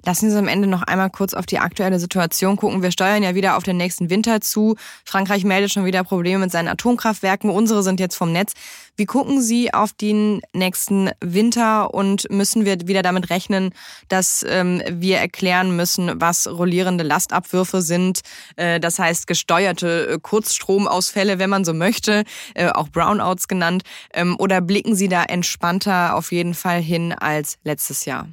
[0.04, 2.82] Lassen Sie uns am Ende noch einmal kurz auf die aktuelle Situation gucken.
[2.82, 4.76] Wir steuern ja wieder auf den nächsten Winter zu.
[5.04, 7.50] Frankreich meldet schon wieder Probleme mit seinen Atomkraftwerken.
[7.50, 8.52] Unsere sind jetzt vom Netz.
[8.96, 13.72] Wie gucken Sie auf den nächsten Winter und müssen wir wieder damit rechnen,
[14.08, 18.20] dass ähm, wir erklären müssen, was rollierende Lastabwürfe sind?
[18.56, 23.84] Äh, das heißt gesteuerte äh, Kurzstromausfälle, wenn man so möchte, äh, auch Brownouts genannt.
[24.12, 28.28] Ähm, oder blicken Sie da entspannter auf jeden Fall hin als letztes Jahr?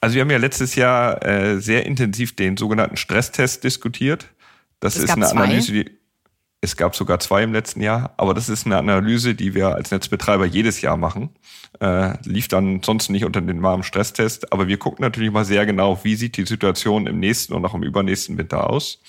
[0.00, 4.26] Also wir haben ja letztes Jahr äh, sehr intensiv den sogenannten Stresstest diskutiert.
[4.80, 5.44] Das es ist eine zwei.
[5.44, 5.90] Analyse, die
[6.60, 9.90] es gab sogar zwei im letzten Jahr, aber das ist eine Analyse, die wir als
[9.90, 11.30] Netzbetreiber jedes Jahr machen.
[11.80, 15.66] Äh, lief dann sonst nicht unter den warmen Stresstest, aber wir gucken natürlich mal sehr
[15.66, 19.00] genau, wie sieht die Situation im nächsten und auch im übernächsten Winter aus.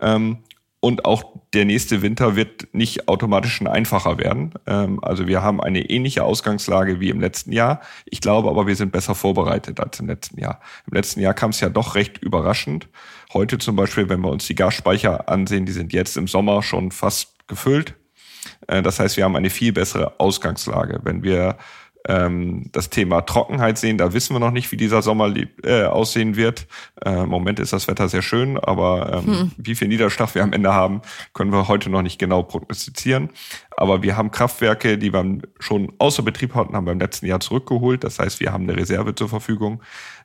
[0.00, 0.38] Ähm,
[0.80, 4.54] und auch der nächste Winter wird nicht automatisch ein einfacher werden.
[4.66, 7.80] Ähm, also wir haben eine ähnliche Ausgangslage wie im letzten Jahr.
[8.06, 10.60] Ich glaube aber, wir sind besser vorbereitet als im letzten Jahr.
[10.86, 12.88] Im letzten Jahr kam es ja doch recht überraschend.
[13.34, 16.92] Heute zum Beispiel, wenn wir uns die Gasspeicher ansehen, die sind jetzt im Sommer schon
[16.92, 17.94] fast gefüllt.
[18.66, 21.00] Äh, das heißt, wir haben eine viel bessere Ausgangslage.
[21.02, 21.58] Wenn wir
[22.08, 23.98] ähm, das Thema Trockenheit sehen.
[23.98, 25.32] Da wissen wir noch nicht, wie dieser Sommer
[25.62, 26.66] äh, aussehen wird.
[27.04, 29.50] Äh, Im Moment ist das Wetter sehr schön, aber ähm, hm.
[29.56, 31.02] wie viel Niederschlag wir am Ende haben,
[31.34, 33.30] können wir heute noch nicht genau prognostizieren.
[33.76, 37.40] Aber wir haben Kraftwerke, die wir schon außer Betrieb hatten, haben wir im letzten Jahr
[37.40, 38.04] zurückgeholt.
[38.04, 39.82] Das heißt, wir haben eine Reserve zur Verfügung.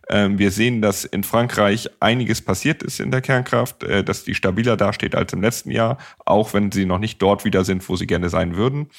[0.10, 4.36] Ähm, wir sehen, dass in Frankreich einiges passiert ist in der Kernkraft, äh, dass die
[4.36, 7.96] stabiler dasteht als im letzten Jahr, auch wenn sie noch nicht dort wieder sind, wo
[7.96, 8.90] sie gerne sein würden.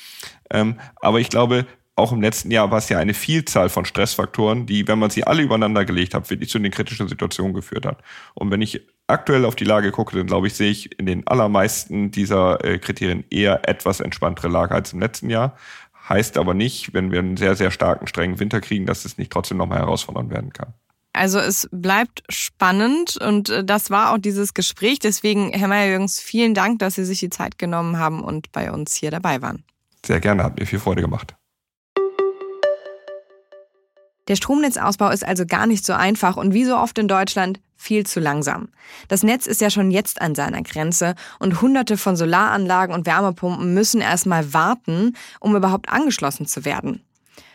[0.50, 4.66] Ähm, aber ich glaube, auch im letzten Jahr war es ja eine Vielzahl von Stressfaktoren,
[4.66, 8.02] die, wenn man sie alle übereinander gelegt hat, wirklich zu den kritischen Situationen geführt hat.
[8.34, 11.26] Und wenn ich aktuell auf die Lage gucke, dann glaube ich, sehe ich in den
[11.26, 15.56] allermeisten dieser äh, Kriterien eher etwas entspanntere Lage als im letzten Jahr.
[16.08, 19.32] Heißt aber nicht, wenn wir einen sehr, sehr starken, strengen Winter kriegen, dass es nicht
[19.32, 20.74] trotzdem nochmal herausfordernd werden kann.
[21.14, 24.98] Also es bleibt spannend und äh, das war auch dieses Gespräch.
[24.98, 28.94] Deswegen, Herr Meyer-Jürgens, vielen Dank, dass Sie sich die Zeit genommen haben und bei uns
[28.94, 29.64] hier dabei waren.
[30.04, 31.34] Sehr gerne, hat mir viel Freude gemacht.
[34.28, 38.06] Der Stromnetzausbau ist also gar nicht so einfach und wie so oft in Deutschland viel
[38.06, 38.68] zu langsam.
[39.08, 43.74] Das Netz ist ja schon jetzt an seiner Grenze und hunderte von Solaranlagen und Wärmepumpen
[43.74, 47.02] müssen erstmal warten, um überhaupt angeschlossen zu werden.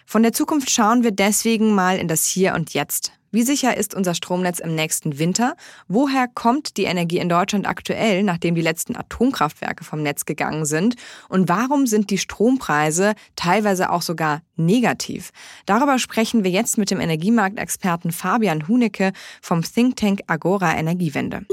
[0.06, 3.14] Von der Zukunft schauen wir deswegen mal in das Hier und Jetzt.
[3.34, 5.56] Wie sicher ist unser Stromnetz im nächsten Winter?
[5.88, 10.96] Woher kommt die Energie in Deutschland aktuell, nachdem die letzten Atomkraftwerke vom Netz gegangen sind?
[11.30, 15.32] Und warum sind die Strompreise teilweise auch sogar negativ?
[15.66, 21.46] Darüber sprechen wir jetzt mit dem Energiemarktexperten Fabian Hunecke vom Think Tank Agora Energiewende.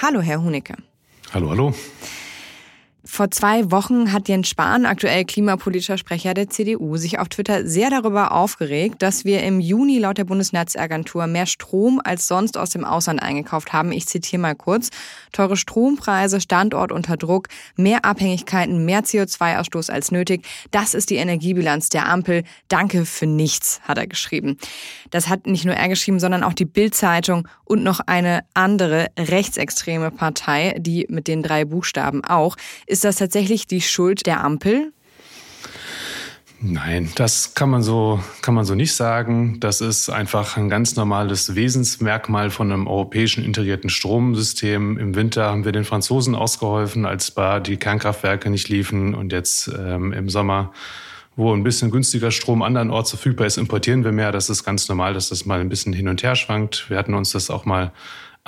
[0.00, 0.76] Hallo, Herr Hunecke.
[1.34, 1.74] Hallo, hallo.
[3.02, 7.88] Vor zwei Wochen hat Jens Spahn, aktuell klimapolitischer Sprecher der CDU, sich auf Twitter sehr
[7.88, 12.84] darüber aufgeregt, dass wir im Juni laut der Bundesnetzagentur mehr Strom als sonst aus dem
[12.84, 13.90] Ausland eingekauft haben.
[13.92, 14.90] Ich zitiere mal kurz.
[15.32, 20.44] Teure Strompreise, Standort unter Druck, mehr Abhängigkeiten, mehr CO2-Ausstoß als nötig.
[20.70, 22.44] Das ist die Energiebilanz der Ampel.
[22.68, 24.58] Danke für nichts, hat er geschrieben.
[25.10, 30.10] Das hat nicht nur er geschrieben, sondern auch die Bild-Zeitung und noch eine andere rechtsextreme
[30.10, 32.56] Partei, die mit den drei Buchstaben auch.
[32.90, 34.92] Ist das tatsächlich die Schuld der Ampel?
[36.60, 39.60] Nein, das kann man so, kann man so nicht sagen.
[39.60, 44.98] Das ist einfach ein ganz normales Wesensmerkmal von einem europäischen integrierten Stromsystem.
[44.98, 47.32] Im Winter haben wir den Franzosen ausgeholfen, als
[47.64, 49.14] die Kernkraftwerke nicht liefen.
[49.14, 50.72] Und jetzt ähm, im Sommer,
[51.36, 54.32] wo ein bisschen günstiger Strom andernorts verfügbar ist, importieren wir mehr.
[54.32, 56.90] Das ist ganz normal, dass das mal ein bisschen hin und her schwankt.
[56.90, 57.92] Wir hatten uns das auch mal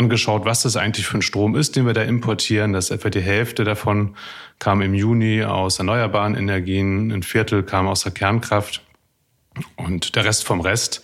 [0.03, 2.73] angeschaut, was das eigentlich für ein Strom ist, den wir da importieren.
[2.73, 4.17] Das etwa die Hälfte davon
[4.59, 8.83] kam im Juni aus erneuerbaren Energien, ein Viertel kam aus der Kernkraft
[9.77, 11.03] und der Rest vom Rest.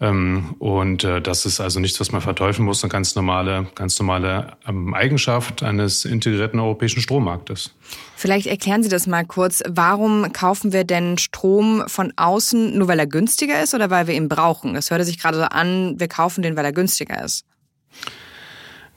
[0.00, 3.98] Ähm, und äh, das ist also nichts, was man verteufeln muss, eine ganz normale, ganz
[3.98, 7.74] normale ähm, Eigenschaft eines integrierten europäischen Strommarktes.
[8.16, 9.62] Vielleicht erklären Sie das mal kurz.
[9.68, 14.14] Warum kaufen wir denn Strom von außen, nur weil er günstiger ist oder weil wir
[14.14, 14.74] ihn brauchen?
[14.74, 17.44] Das hörte sich gerade so an, wir kaufen den, weil er günstiger ist.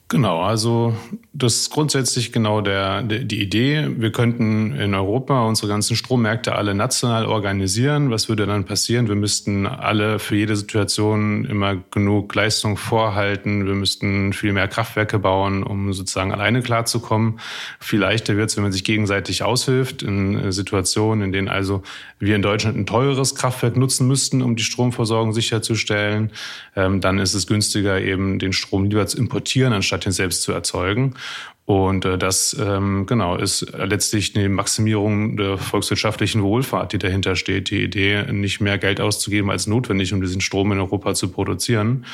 [0.10, 0.96] Genau, also
[1.34, 3.90] das ist grundsätzlich genau der, die Idee.
[3.98, 8.10] Wir könnten in Europa unsere ganzen Strommärkte alle national organisieren.
[8.10, 9.10] Was würde dann passieren?
[9.10, 13.68] Wir müssten alle für jede Situation immer genug Leistung vorhalten.
[13.68, 17.42] Wir müssten viel mehr Kraftwerke bauen, um sozusagen alleine klarzukommen.
[17.82, 21.84] Viel leichter wird es, wenn man sich gegenseitig aushilft in Situationen, in denen also
[22.18, 26.32] wir in Deutschland ein teures Kraftwerk nutzen müssten, um die Stromversorgung sicherzustellen.
[26.78, 30.44] Ähm, dann ist es günstiger, eben den Strom lieber zu importieren, anstatt statt ihn selbst
[30.44, 31.16] zu erzeugen.
[31.66, 37.70] Und äh, das ähm, genau ist letztlich eine Maximierung der volkswirtschaftlichen Wohlfahrt, die dahinter steht.
[37.70, 42.06] Die Idee, nicht mehr Geld auszugeben als notwendig, um diesen Strom in Europa zu produzieren.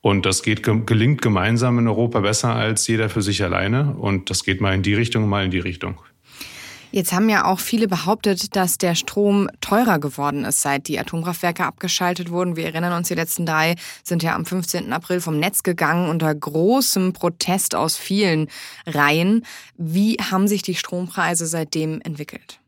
[0.00, 3.94] Und das geht gelingt gemeinsam in Europa besser als jeder für sich alleine.
[3.94, 5.96] Und das geht mal in die Richtung, mal in die Richtung.
[6.94, 11.64] Jetzt haben ja auch viele behauptet, dass der Strom teurer geworden ist, seit die Atomkraftwerke
[11.64, 12.54] abgeschaltet wurden.
[12.54, 14.92] Wir erinnern uns, die letzten drei sind ja am 15.
[14.92, 18.48] April vom Netz gegangen unter großem Protest aus vielen
[18.86, 19.46] Reihen.
[19.78, 22.61] Wie haben sich die Strompreise seitdem entwickelt?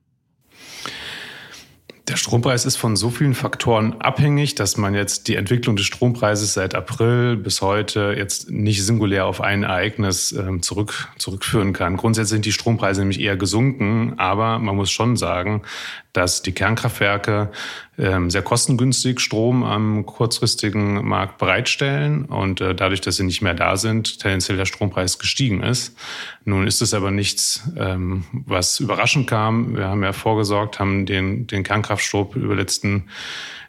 [2.06, 6.52] Der Strompreis ist von so vielen Faktoren abhängig, dass man jetzt die Entwicklung des Strompreises
[6.52, 11.96] seit April bis heute jetzt nicht singulär auf ein Ereignis äh, zurück, zurückführen kann.
[11.96, 15.62] Grundsätzlich sind die Strompreise nämlich eher gesunken, aber man muss schon sagen,
[16.14, 17.50] dass die Kernkraftwerke
[17.98, 23.52] ähm, sehr kostengünstig Strom am kurzfristigen Markt bereitstellen und äh, dadurch, dass sie nicht mehr
[23.52, 25.96] da sind, tendenziell der Strompreis gestiegen ist.
[26.44, 29.76] Nun ist es aber nichts, ähm, was überraschend kam.
[29.76, 33.08] Wir haben ja vorgesorgt, haben den, den Kernkraftstrom über letzten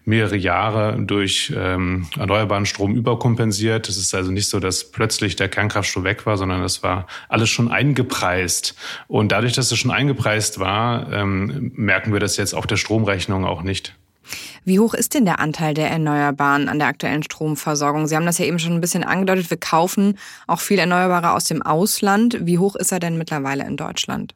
[0.06, 3.90] mehrere Jahre durch ähm, erneuerbaren Strom überkompensiert.
[3.90, 7.50] Es ist also nicht so, dass plötzlich der Kernkraftstrom weg war, sondern das war alles
[7.50, 8.76] schon eingepreist.
[9.08, 13.46] Und dadurch, dass es schon eingepreist war, ähm, merken wir das jetzt auf der Stromrechnung
[13.46, 13.96] auch nicht.
[14.64, 18.08] Wie hoch ist denn der Anteil der Erneuerbaren an der aktuellen Stromversorgung?
[18.08, 19.50] Sie haben das ja eben schon ein bisschen angedeutet.
[19.50, 22.38] Wir kaufen auch viel Erneuerbare aus dem Ausland.
[22.42, 24.34] Wie hoch ist er denn mittlerweile in Deutschland?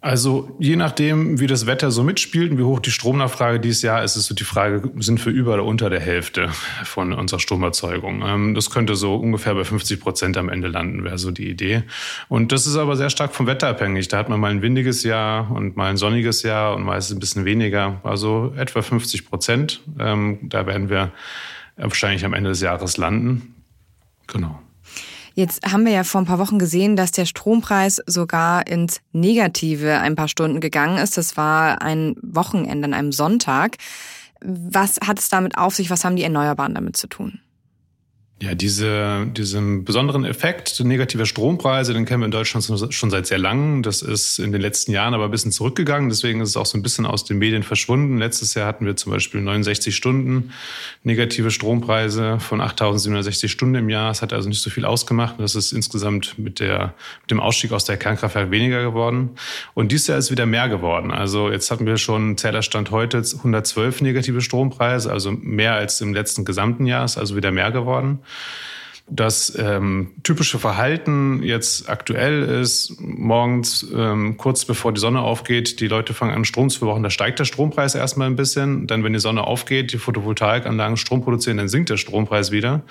[0.00, 4.04] Also je nachdem, wie das Wetter so mitspielt und wie hoch die Stromnachfrage dieses Jahr
[4.04, 6.50] ist, ist so die Frage, sind wir über oder unter der Hälfte
[6.84, 8.22] von unserer Stromerzeugung.
[8.24, 11.82] Ähm, das könnte so ungefähr bei 50 Prozent am Ende landen, wäre so die Idee.
[12.28, 14.08] Und das ist aber sehr stark vom Wetter abhängig.
[14.08, 17.20] Da hat man mal ein windiges Jahr und mal ein sonniges Jahr und meistens ein
[17.20, 18.00] bisschen weniger.
[18.04, 19.80] Also etwa 50 Prozent.
[19.98, 21.12] Ähm, da werden wir
[21.76, 23.54] wahrscheinlich am Ende des Jahres landen.
[24.26, 24.60] Genau.
[25.36, 29.98] Jetzt haben wir ja vor ein paar Wochen gesehen, dass der Strompreis sogar ins Negative
[29.98, 31.18] ein paar Stunden gegangen ist.
[31.18, 33.76] Das war ein Wochenende an einem Sonntag.
[34.40, 35.90] Was hat es damit auf sich?
[35.90, 37.40] Was haben die Erneuerbaren damit zu tun?
[38.38, 43.38] Ja, diese, diesen besonderen Effekt negativer Strompreise, den kennen wir in Deutschland schon seit sehr
[43.38, 43.82] langem.
[43.82, 46.10] Das ist in den letzten Jahren aber ein bisschen zurückgegangen.
[46.10, 48.18] Deswegen ist es auch so ein bisschen aus den Medien verschwunden.
[48.18, 50.52] Letztes Jahr hatten wir zum Beispiel 69 Stunden
[51.02, 54.10] negative Strompreise von 8.760 Stunden im Jahr.
[54.10, 55.36] Es hat also nicht so viel ausgemacht.
[55.38, 59.30] Das ist insgesamt mit, der, mit dem Ausstieg aus der Kernkraftwerk weniger geworden.
[59.72, 61.10] Und dieses Jahr ist wieder mehr geworden.
[61.10, 66.44] Also jetzt hatten wir schon Zählerstand heute 112 negative Strompreise, also mehr als im letzten
[66.44, 68.18] gesamten Jahr, ist also wieder mehr geworden.
[69.08, 75.86] Das ähm, typische Verhalten jetzt aktuell ist, morgens ähm, kurz bevor die Sonne aufgeht, die
[75.86, 78.88] Leute fangen an Strom zu verbrauchen, da steigt der Strompreis erstmal ein bisschen.
[78.88, 82.82] Dann, wenn die Sonne aufgeht, die Photovoltaikanlagen Strom produzieren, dann sinkt der Strompreis wieder.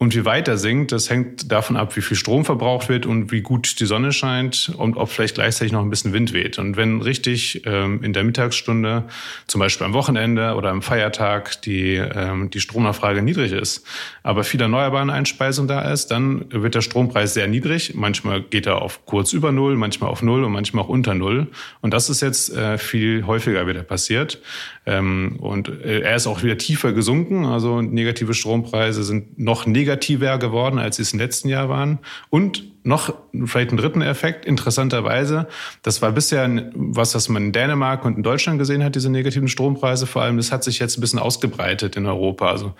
[0.00, 3.32] Und wie weit er sinkt, das hängt davon ab, wie viel Strom verbraucht wird und
[3.32, 6.56] wie gut die Sonne scheint und ob vielleicht gleichzeitig noch ein bisschen Wind weht.
[6.60, 9.08] Und wenn richtig ähm, in der Mittagsstunde,
[9.48, 13.84] zum Beispiel am Wochenende oder am Feiertag, die, ähm, die Stromnachfrage niedrig ist,
[14.22, 17.94] aber viel erneuerbare Einspeisung da ist, dann wird der Strompreis sehr niedrig.
[17.96, 21.48] Manchmal geht er auf kurz über Null, manchmal auf Null und manchmal auch unter Null.
[21.80, 24.40] Und das ist jetzt äh, viel häufiger wieder passiert.
[24.86, 27.46] Ähm, und äh, er ist auch wieder tiefer gesunken.
[27.46, 31.98] Also negative Strompreise sind noch negativer geworden, als sie es im letzten Jahr waren.
[32.30, 33.12] Und noch
[33.44, 35.46] vielleicht einen dritten Effekt, interessanterweise,
[35.82, 39.48] das war bisher was, was man in Dänemark und in Deutschland gesehen hat, diese negativen
[39.48, 42.50] Strompreise vor allem, das hat sich jetzt ein bisschen ausgebreitet in Europa.
[42.50, 42.72] Also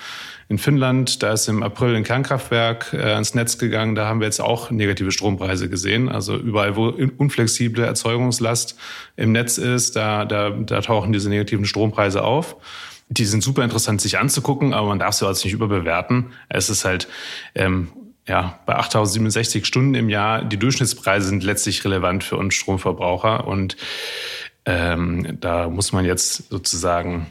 [0.49, 4.27] in Finnland, da ist im April ein Kernkraftwerk äh, ans Netz gegangen, da haben wir
[4.27, 6.09] jetzt auch negative Strompreise gesehen.
[6.09, 8.79] Also überall, wo unflexible Erzeugungslast
[9.17, 12.57] im Netz ist, da, da, da tauchen diese negativen Strompreise auf.
[13.11, 16.33] Die sind super interessant, sich anzugucken, aber man darf sie also nicht überbewerten.
[16.49, 17.09] Es ist halt
[17.55, 17.89] ähm,
[18.29, 23.47] ja, bei 8067 Stunden im Jahr, die Durchschnittspreise sind letztlich relevant für uns Stromverbraucher.
[23.47, 23.77] Und
[24.67, 27.27] ähm, da muss man jetzt sozusagen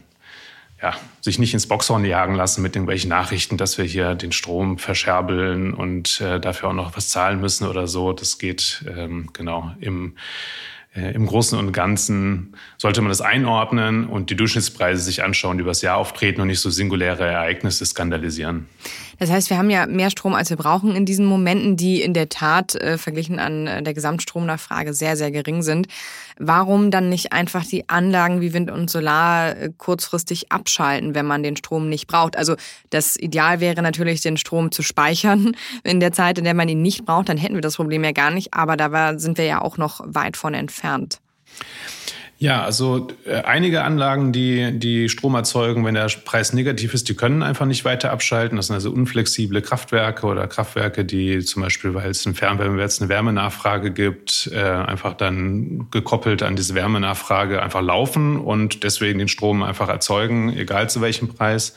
[0.81, 4.77] ja, sich nicht ins Boxhorn jagen lassen mit irgendwelchen Nachrichten, dass wir hier den Strom
[4.77, 8.13] verscherbeln und äh, dafür auch noch was zahlen müssen oder so.
[8.13, 10.15] Das geht ähm, genau im
[10.97, 15.81] im Großen und Ganzen sollte man das einordnen und die Durchschnittspreise sich anschauen, die übers
[15.81, 18.67] Jahr auftreten und nicht so singuläre Ereignisse skandalisieren.
[19.19, 22.13] Das heißt, wir haben ja mehr Strom, als wir brauchen in diesen Momenten, die in
[22.13, 25.87] der Tat äh, verglichen an äh, der Gesamtstromnachfrage sehr, sehr gering sind.
[26.39, 31.43] Warum dann nicht einfach die Anlagen wie Wind und Solar äh, kurzfristig abschalten, wenn man
[31.43, 32.37] den Strom nicht braucht?
[32.37, 32.55] Also
[32.89, 36.81] das Ideal wäre natürlich, den Strom zu speichern in der Zeit, in der man ihn
[36.81, 37.29] nicht braucht.
[37.29, 38.53] Dann hätten wir das Problem ja gar nicht.
[38.53, 41.19] Aber da sind wir ja auch noch weit von entfernt.
[42.39, 47.15] Ja, also äh, einige Anlagen, die, die Strom erzeugen, wenn der Preis negativ ist, die
[47.15, 48.57] können einfach nicht weiter abschalten.
[48.57, 53.09] Das sind also unflexible Kraftwerke oder Kraftwerke, die zum Beispiel, weil es ein Fernwärmenetz eine
[53.09, 59.63] Wärmenachfrage gibt, äh, einfach dann gekoppelt an diese Wärmenachfrage einfach laufen und deswegen den Strom
[59.63, 61.73] einfach erzeugen, egal zu welchem Preis.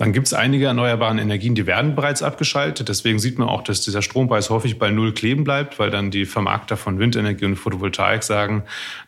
[0.00, 2.88] Dann gibt es einige erneuerbare Energien, die werden bereits abgeschaltet.
[2.88, 6.24] Deswegen sieht man auch, dass dieser Strompreis häufig bei Null kleben bleibt, weil dann die
[6.24, 8.62] Vermarkter von Windenergie und Photovoltaik sagen,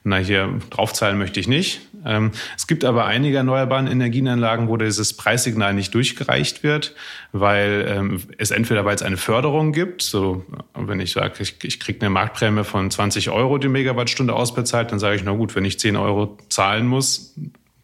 [0.05, 1.81] na hier draufzahlen möchte ich nicht.
[2.05, 6.95] Ähm, es gibt aber einige erneuerbare Energienanlagen, wo dieses Preissignal nicht durchgereicht wird,
[7.33, 11.81] weil ähm, es entweder weil es eine Förderung gibt, so wenn ich sage, ich, ich
[11.81, 15.65] kriege eine Marktprämie von 20 Euro die Megawattstunde ausbezahlt, dann sage ich, na gut, wenn
[15.65, 17.35] ich 10 Euro zahlen muss,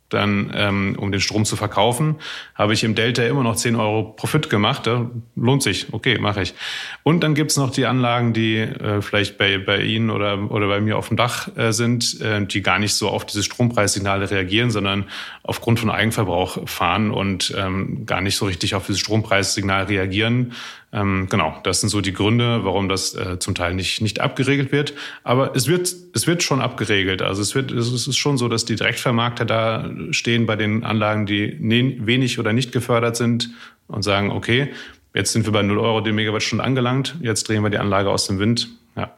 [0.08, 2.16] dann, ähm, um den Strom zu verkaufen,
[2.54, 4.86] habe ich im Delta immer noch 10 Euro Profit gemacht.
[4.86, 6.54] Ja, lohnt sich, okay, mache ich.
[7.02, 10.80] Und dann gibt's noch die Anlagen, die äh, vielleicht bei, bei Ihnen oder, oder bei
[10.80, 14.70] mir auf dem Dach äh, sind, äh, die gar nicht so auf diese Strompreissignale reagieren,
[14.70, 15.04] sondern
[15.42, 20.52] aufgrund von Eigenverbrauch fahren und ähm, gar nicht so richtig auf dieses Strompreissignal reagieren.
[20.90, 24.72] Ähm, genau, das sind so die Gründe, warum das äh, zum Teil nicht, nicht abgeregelt
[24.72, 24.94] wird.
[25.22, 27.20] Aber es wird, es wird schon abgeregelt.
[27.20, 31.26] Also es, wird, es ist schon so, dass die Direktvermarkter da stehen bei den Anlagen,
[31.26, 33.50] die wenig oder nicht gefördert sind
[33.86, 34.72] und sagen, okay,
[35.14, 38.26] jetzt sind wir bei 0 Euro die Megawattstunde angelangt, jetzt drehen wir die Anlage aus
[38.26, 38.68] dem Wind.
[38.96, 39.14] Ja.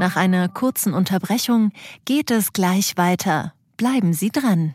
[0.00, 1.70] Nach einer kurzen Unterbrechung
[2.04, 3.52] geht es gleich weiter.
[3.76, 4.74] Bleiben Sie dran.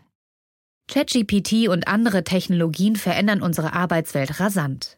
[0.90, 4.98] ChatGPT und andere Technologien verändern unsere Arbeitswelt rasant.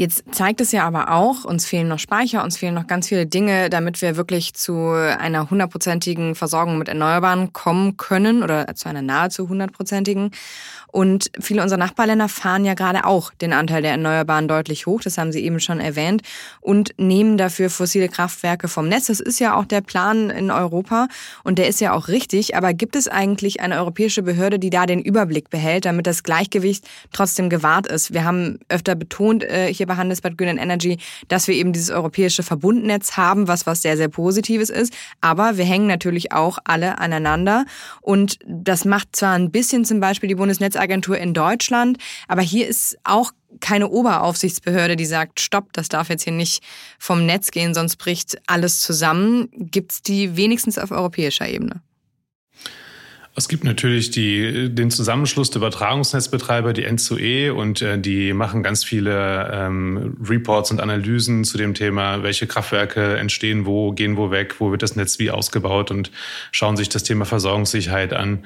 [0.00, 3.26] Jetzt zeigt es ja aber auch, uns fehlen noch Speicher, uns fehlen noch ganz viele
[3.26, 9.02] Dinge, damit wir wirklich zu einer hundertprozentigen Versorgung mit Erneuerbaren kommen können oder zu einer
[9.02, 10.30] nahezu hundertprozentigen.
[10.90, 15.18] Und viele unserer Nachbarländer fahren ja gerade auch den Anteil der Erneuerbaren deutlich hoch, das
[15.18, 16.22] haben Sie eben schon erwähnt,
[16.60, 19.06] und nehmen dafür fossile Kraftwerke vom Netz.
[19.06, 21.08] Das ist ja auch der Plan in Europa
[21.44, 22.56] und der ist ja auch richtig.
[22.56, 26.88] Aber gibt es eigentlich eine europäische Behörde, die da den Überblick behält, damit das Gleichgewicht
[27.12, 28.14] trotzdem gewahrt ist?
[28.14, 32.42] Wir haben öfter betont äh, hier bei Handelsbad Green Energy, dass wir eben dieses europäische
[32.42, 34.94] Verbundnetz haben, was was sehr, sehr Positives ist.
[35.20, 37.66] Aber wir hängen natürlich auch alle aneinander.
[38.00, 41.98] Und das macht zwar ein bisschen zum Beispiel die Bundesnetz Bundesagentur in Deutschland.
[42.28, 46.62] Aber hier ist auch keine Oberaufsichtsbehörde, die sagt, stopp, das darf jetzt hier nicht
[46.98, 49.48] vom Netz gehen, sonst bricht alles zusammen.
[49.52, 51.82] Gibt es die wenigstens auf europäischer Ebene?
[53.38, 58.82] Es gibt natürlich die, den Zusammenschluss der Übertragungsnetzbetreiber, die N2E, und äh, die machen ganz
[58.82, 64.56] viele ähm, Reports und Analysen zu dem Thema, welche Kraftwerke entstehen wo, gehen wo weg,
[64.58, 66.10] wo wird das Netz wie ausgebaut und
[66.50, 68.44] schauen sich das Thema Versorgungssicherheit an.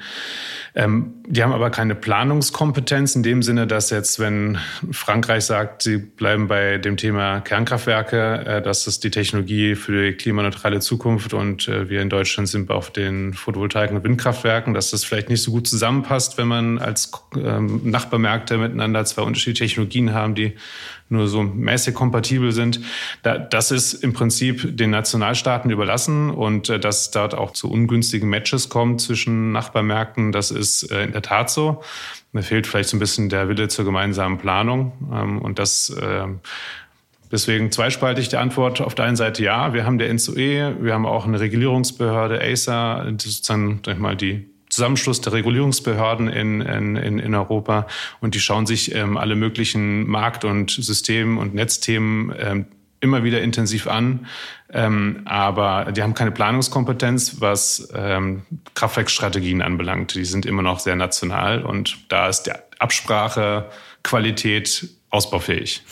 [0.75, 4.57] Ähm, die haben aber keine Planungskompetenz in dem Sinne, dass jetzt, wenn
[4.91, 10.13] Frankreich sagt, sie bleiben bei dem Thema Kernkraftwerke, äh, dass es die Technologie für die
[10.17, 15.03] klimaneutrale Zukunft und äh, wir in Deutschland sind auf den Photovoltaik- und Windkraftwerken, dass das
[15.05, 20.35] vielleicht nicht so gut zusammenpasst, wenn man als ähm, Nachbarmärkte miteinander zwei unterschiedliche Technologien haben,
[20.35, 20.53] die
[21.07, 22.81] nur so mäßig kompatibel sind.
[23.21, 28.67] das ist im Prinzip den Nationalstaaten überlassen und äh, dass dort auch zu ungünstigen Matches
[28.67, 31.81] kommt zwischen Nachbarmärkten, das ist äh, in der Tat so.
[32.33, 36.39] Mir fehlt vielleicht so ein bisschen der Wille zur gemeinsamen Planung ähm, und das ähm,
[37.33, 38.79] Deswegen zweispaltig die Antwort.
[38.79, 43.07] Auf der einen Seite ja, wir haben der NSOE, wir haben auch eine Regulierungsbehörde, ACER,
[43.09, 47.87] sozusagen sag ich mal, die Zusammenschluss der Regulierungsbehörden in, in, in Europa
[48.21, 52.65] und die schauen sich ähm, alle möglichen Markt- und System- und Netzthemen ähm,
[52.99, 54.27] immer wieder intensiv an.
[54.71, 58.43] Ähm, aber die haben keine Planungskompetenz, was ähm,
[58.73, 60.15] Kraftwerksstrategien anbelangt.
[60.15, 63.69] Die sind immer noch sehr national und da ist die Absprache,
[64.01, 65.83] Qualität ausbaufähig.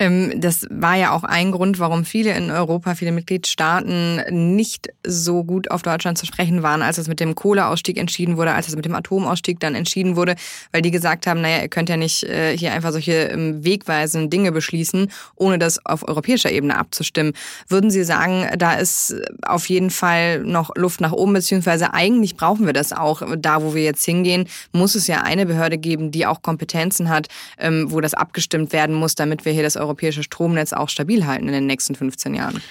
[0.00, 5.44] Ähm, das war ja auch ein Grund, warum viele in Europa, viele Mitgliedstaaten nicht so
[5.44, 8.76] gut auf Deutschland zu sprechen waren, als es mit dem Kohleausstieg entschieden wurde, als es
[8.76, 10.36] mit dem Atomausstieg dann entschieden wurde,
[10.72, 14.30] weil die gesagt haben, naja, ihr könnt ja nicht äh, hier einfach solche ähm, wegweisenden
[14.30, 17.34] Dinge beschließen, ohne das auf europäischer Ebene abzustimmen.
[17.68, 22.64] Würden Sie sagen, da ist auf jeden Fall noch Luft nach oben, beziehungsweise eigentlich brauchen
[22.64, 23.22] wir das auch.
[23.38, 27.28] Da, wo wir jetzt hingehen, muss es ja eine Behörde geben, die auch Kompetenzen hat,
[27.58, 31.48] ähm, wo das abgestimmt werden muss, damit wir hier das europäische Stromnetz auch stabil halten
[31.48, 32.62] in den nächsten 15 Jahren?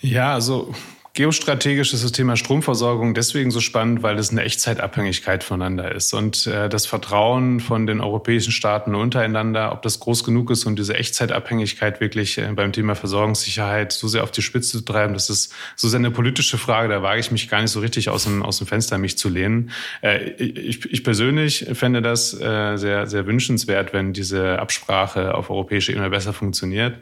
[0.00, 0.74] Ja, also
[1.16, 6.12] Geostrategisch ist das Thema Stromversorgung deswegen so spannend, weil es eine Echtzeitabhängigkeit voneinander ist.
[6.12, 10.74] Und äh, das Vertrauen von den europäischen Staaten untereinander, ob das groß genug ist, um
[10.74, 15.30] diese Echtzeitabhängigkeit wirklich äh, beim Thema Versorgungssicherheit so sehr auf die Spitze zu treiben, das
[15.30, 16.88] ist so sehr eine politische Frage.
[16.88, 19.28] Da wage ich mich gar nicht so richtig aus dem, aus dem Fenster, mich zu
[19.28, 19.70] lehnen.
[20.02, 25.92] Äh, ich, ich persönlich fände das äh, sehr, sehr wünschenswert, wenn diese Absprache auf europäischer
[25.92, 26.96] Ebene besser funktioniert.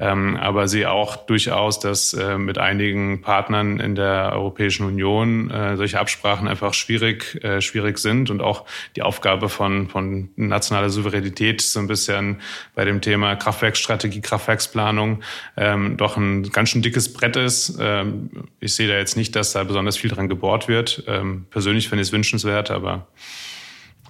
[0.00, 5.50] Ähm, aber sehe auch durchaus, dass äh, mit einigen Partnern Partnern in der Europäischen Union
[5.50, 8.64] äh, solche Absprachen einfach schwierig, äh, schwierig sind und auch
[8.96, 12.40] die Aufgabe von, von nationaler Souveränität so ein bisschen
[12.74, 15.22] bei dem Thema Kraftwerksstrategie, Kraftwerksplanung
[15.56, 17.78] ähm, doch ein ganz schön dickes Brett ist.
[17.80, 21.04] Ähm, ich sehe da jetzt nicht, dass da besonders viel dran gebohrt wird.
[21.06, 23.06] Ähm, persönlich finde ich es wünschenswert, aber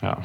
[0.00, 0.24] ja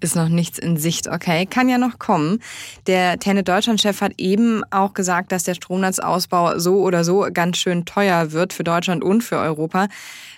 [0.00, 1.08] ist noch nichts in Sicht.
[1.08, 2.40] Okay, kann ja noch kommen.
[2.86, 7.84] Der Tenne Deutschland-Chef hat eben auch gesagt, dass der Stromnetzausbau so oder so ganz schön
[7.84, 9.88] teuer wird für Deutschland und für Europa.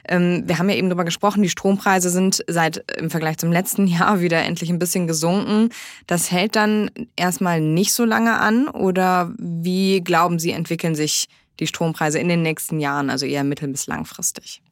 [0.08, 3.86] Ähm, wir haben ja eben darüber gesprochen, die Strompreise sind seit im Vergleich zum letzten
[3.86, 5.70] Jahr wieder endlich ein bisschen gesunken.
[6.06, 11.66] Das hält dann erstmal nicht so lange an oder wie glauben Sie, entwickeln sich die
[11.66, 14.62] Strompreise in den nächsten Jahren, also eher mittel- bis langfristig?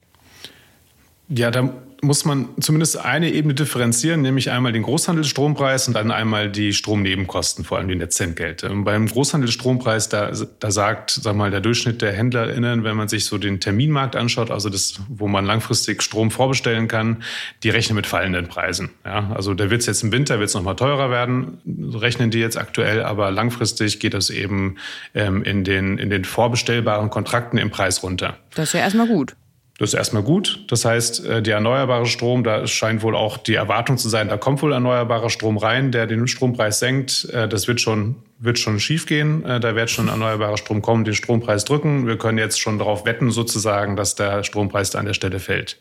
[1.29, 6.51] Ja, da muss man zumindest eine Ebene differenzieren, nämlich einmal den Großhandelsstrompreis und dann einmal
[6.51, 8.70] die Stromnebenkosten, vor allem die Netzentgelte.
[8.70, 13.24] Und beim Großhandelsstrompreis, da, da sagt, sag mal, der Durchschnitt der HändlerInnen, wenn man sich
[13.24, 17.22] so den Terminmarkt anschaut, also das, wo man langfristig Strom vorbestellen kann,
[17.62, 18.91] die rechnen mit fallenden Preisen.
[19.05, 21.59] Ja, also da wird es jetzt im Winter, wird es nochmal teurer werden,
[21.95, 24.76] rechnen die jetzt aktuell, aber langfristig geht das eben
[25.14, 28.37] ähm, in, den, in den vorbestellbaren Kontrakten im Preis runter.
[28.55, 29.35] Das ist ja erstmal gut.
[29.79, 30.64] Das ist erstmal gut.
[30.68, 34.37] Das heißt, äh, der erneuerbare Strom, da scheint wohl auch die Erwartung zu sein, da
[34.37, 37.29] kommt wohl erneuerbarer Strom rein, der den Strompreis senkt.
[37.33, 39.45] Äh, das wird schon wird schon schiefgehen.
[39.45, 42.07] Äh, da wird schon erneuerbarer Strom kommen, den Strompreis drücken.
[42.07, 45.78] Wir können jetzt schon darauf wetten, sozusagen, dass der Strompreis da an der Stelle fällt.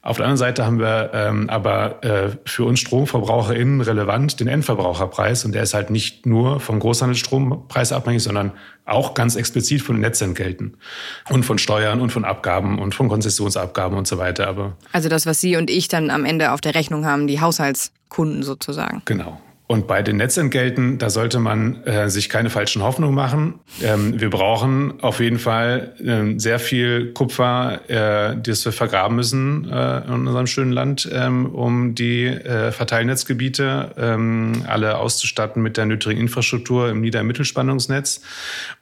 [0.00, 5.44] Auf der anderen Seite haben wir ähm, aber äh, für uns StromverbraucherInnen relevant den Endverbraucherpreis.
[5.44, 8.52] Und der ist halt nicht nur vom Großhandelsstrompreis abhängig, sondern
[8.86, 10.78] auch ganz explizit von Netzentgelten
[11.28, 14.46] und von Steuern und von Abgaben und von Konzessionsabgaben und so weiter.
[14.46, 17.40] Aber also das, was Sie und ich dann am Ende auf der Rechnung haben, die
[17.40, 19.02] Haushaltskunden sozusagen.
[19.04, 19.40] Genau.
[19.70, 23.60] Und bei den Netzentgelten, da sollte man äh, sich keine falschen Hoffnungen machen.
[23.82, 29.70] Ähm, wir brauchen auf jeden Fall äh, sehr viel Kupfer, äh, das wir vergraben müssen
[29.70, 35.84] äh, in unserem schönen Land, ähm, um die äh, Verteilnetzgebiete ähm, alle auszustatten mit der
[35.84, 38.22] nötigen Infrastruktur im Nieder- und Mittelspannungsnetz.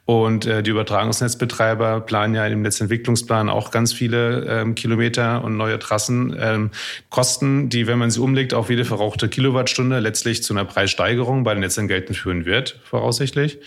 [0.07, 5.79] Und äh, die Übertragungsnetzbetreiber planen ja im Netzentwicklungsplan auch ganz viele ähm, Kilometer und neue
[5.79, 6.33] Trassen.
[6.39, 6.71] Ähm,
[7.09, 11.53] Kosten, die, wenn man sie umlegt, auf jede verbrauchte Kilowattstunde letztlich zu einer Preissteigerung bei
[11.53, 13.59] den Netzentgelten führen wird, voraussichtlich.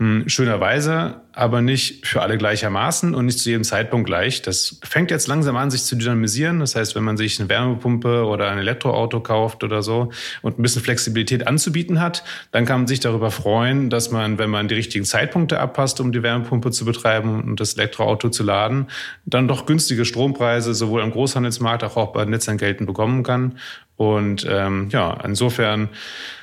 [0.00, 4.42] Hm, schönerweise, aber nicht für alle gleichermaßen und nicht zu jedem Zeitpunkt gleich.
[4.42, 6.58] Das fängt jetzt langsam an, sich zu dynamisieren.
[6.58, 10.10] Das heißt, wenn man sich eine Wärmepumpe oder ein Elektroauto kauft oder so
[10.42, 14.50] und ein bisschen Flexibilität anzubieten hat, dann kann man sich darüber freuen, dass man, wenn
[14.50, 18.88] man die richtigen Zeitpunkte abpasst, um die Wärmepumpe zu betreiben und das Elektroauto zu laden,
[19.26, 23.58] dann doch günstige Strompreise sowohl am Großhandelsmarkt als auch bei Netzentgelten bekommen kann.
[23.96, 25.88] Und ähm, ja, insofern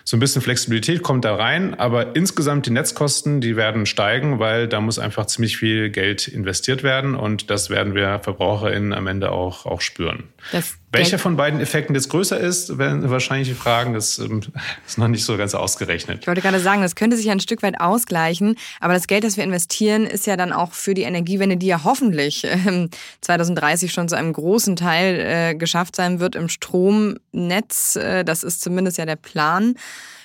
[0.03, 4.67] so ein bisschen Flexibilität kommt da rein, aber insgesamt die Netzkosten, die werden steigen, weil
[4.67, 9.31] da muss einfach ziemlich viel Geld investiert werden und das werden wir VerbraucherInnen am Ende
[9.31, 10.23] auch, auch spüren.
[10.51, 13.93] Das Welcher von beiden Effekten jetzt größer ist, werden wahrscheinlich die Fragen.
[13.93, 14.41] Das ähm,
[14.87, 16.19] ist noch nicht so ganz ausgerechnet.
[16.21, 18.57] Ich wollte gerade sagen, das könnte sich ein Stück weit ausgleichen.
[18.81, 21.85] Aber das Geld, das wir investieren, ist ja dann auch für die Energiewende, die ja
[21.85, 22.89] hoffentlich äh,
[23.21, 27.95] 2030 schon zu einem großen Teil äh, geschafft sein wird im Stromnetz.
[27.95, 29.75] Äh, das ist zumindest ja der Plan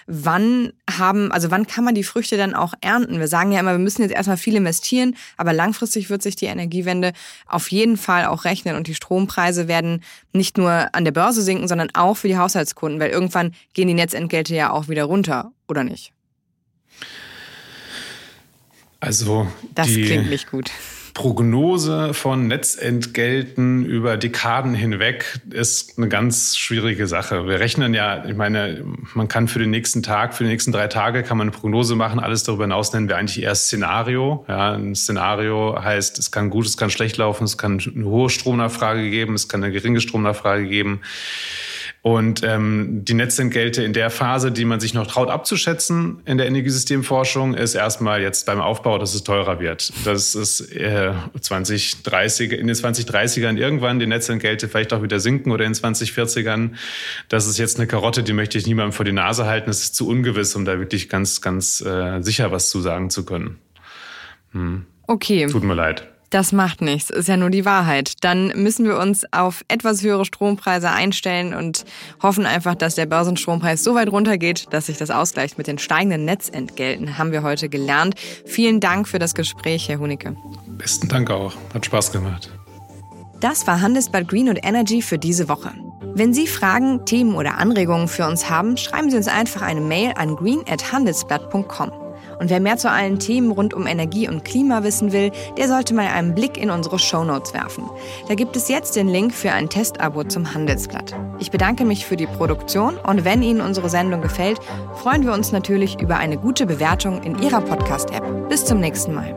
[0.06, 3.18] wann haben, also wann kann man die Früchte dann auch ernten?
[3.18, 6.46] Wir sagen ja immer, wir müssen jetzt erstmal viel investieren, aber langfristig wird sich die
[6.46, 7.12] Energiewende
[7.46, 10.02] auf jeden Fall auch rechnen und die Strompreise werden
[10.32, 13.94] nicht nur an der Börse sinken, sondern auch für die Haushaltskunden, weil irgendwann gehen die
[13.94, 16.12] Netzentgelte ja auch wieder runter, oder nicht?
[19.00, 20.70] Also das klingt nicht gut.
[21.16, 27.48] Prognose von Netzentgelten über Dekaden hinweg ist eine ganz schwierige Sache.
[27.48, 30.88] Wir rechnen ja, ich meine, man kann für den nächsten Tag, für die nächsten drei
[30.88, 32.20] Tage kann man eine Prognose machen.
[32.20, 34.44] Alles darüber hinaus nennen wir eigentlich eher Szenario.
[34.46, 38.28] Ja, ein Szenario heißt, es kann gut, es kann schlecht laufen, es kann eine hohe
[38.28, 41.00] Stromnachfrage geben, es kann eine geringe Stromnachfrage geben.
[42.06, 46.46] Und ähm, die Netzentgelte in der Phase, die man sich noch traut abzuschätzen in der
[46.46, 49.92] Energiesystemforschung, ist erstmal jetzt beim Aufbau, dass es teurer wird.
[50.04, 55.64] Das ist äh, 2030, in den 2030ern irgendwann die Netzentgelte vielleicht auch wieder sinken oder
[55.64, 56.74] in den 2040ern.
[57.28, 59.66] Das ist jetzt eine Karotte, die möchte ich niemandem vor die Nase halten.
[59.66, 63.24] Das ist zu ungewiss, um da wirklich ganz, ganz äh, sicher was zu sagen zu
[63.24, 63.58] können.
[64.52, 64.86] Hm.
[65.08, 65.48] Okay.
[65.48, 66.06] Tut mir leid.
[66.30, 68.24] Das macht nichts, ist ja nur die Wahrheit.
[68.24, 71.84] Dann müssen wir uns auf etwas höhere Strompreise einstellen und
[72.20, 76.24] hoffen einfach, dass der Börsenstrompreis so weit runtergeht, dass sich das ausgleicht mit den steigenden
[76.24, 78.16] Netzentgelten, haben wir heute gelernt.
[78.44, 80.36] Vielen Dank für das Gespräch, Herr Hunicke.
[80.66, 81.54] Besten Dank auch.
[81.72, 82.50] Hat Spaß gemacht.
[83.40, 85.72] Das war Handelsblatt Green und Energy für diese Woche.
[86.14, 90.12] Wenn Sie Fragen, Themen oder Anregungen für uns haben, schreiben Sie uns einfach eine Mail
[90.16, 92.05] an green@handelsblatt.com.
[92.38, 95.94] Und wer mehr zu allen Themen rund um Energie und Klima wissen will, der sollte
[95.94, 97.84] mal einen Blick in unsere Shownotes werfen.
[98.28, 101.14] Da gibt es jetzt den Link für ein Testabo zum Handelsblatt.
[101.38, 104.58] Ich bedanke mich für die Produktion und wenn Ihnen unsere Sendung gefällt,
[104.94, 108.48] freuen wir uns natürlich über eine gute Bewertung in Ihrer Podcast-App.
[108.48, 109.34] Bis zum nächsten Mal.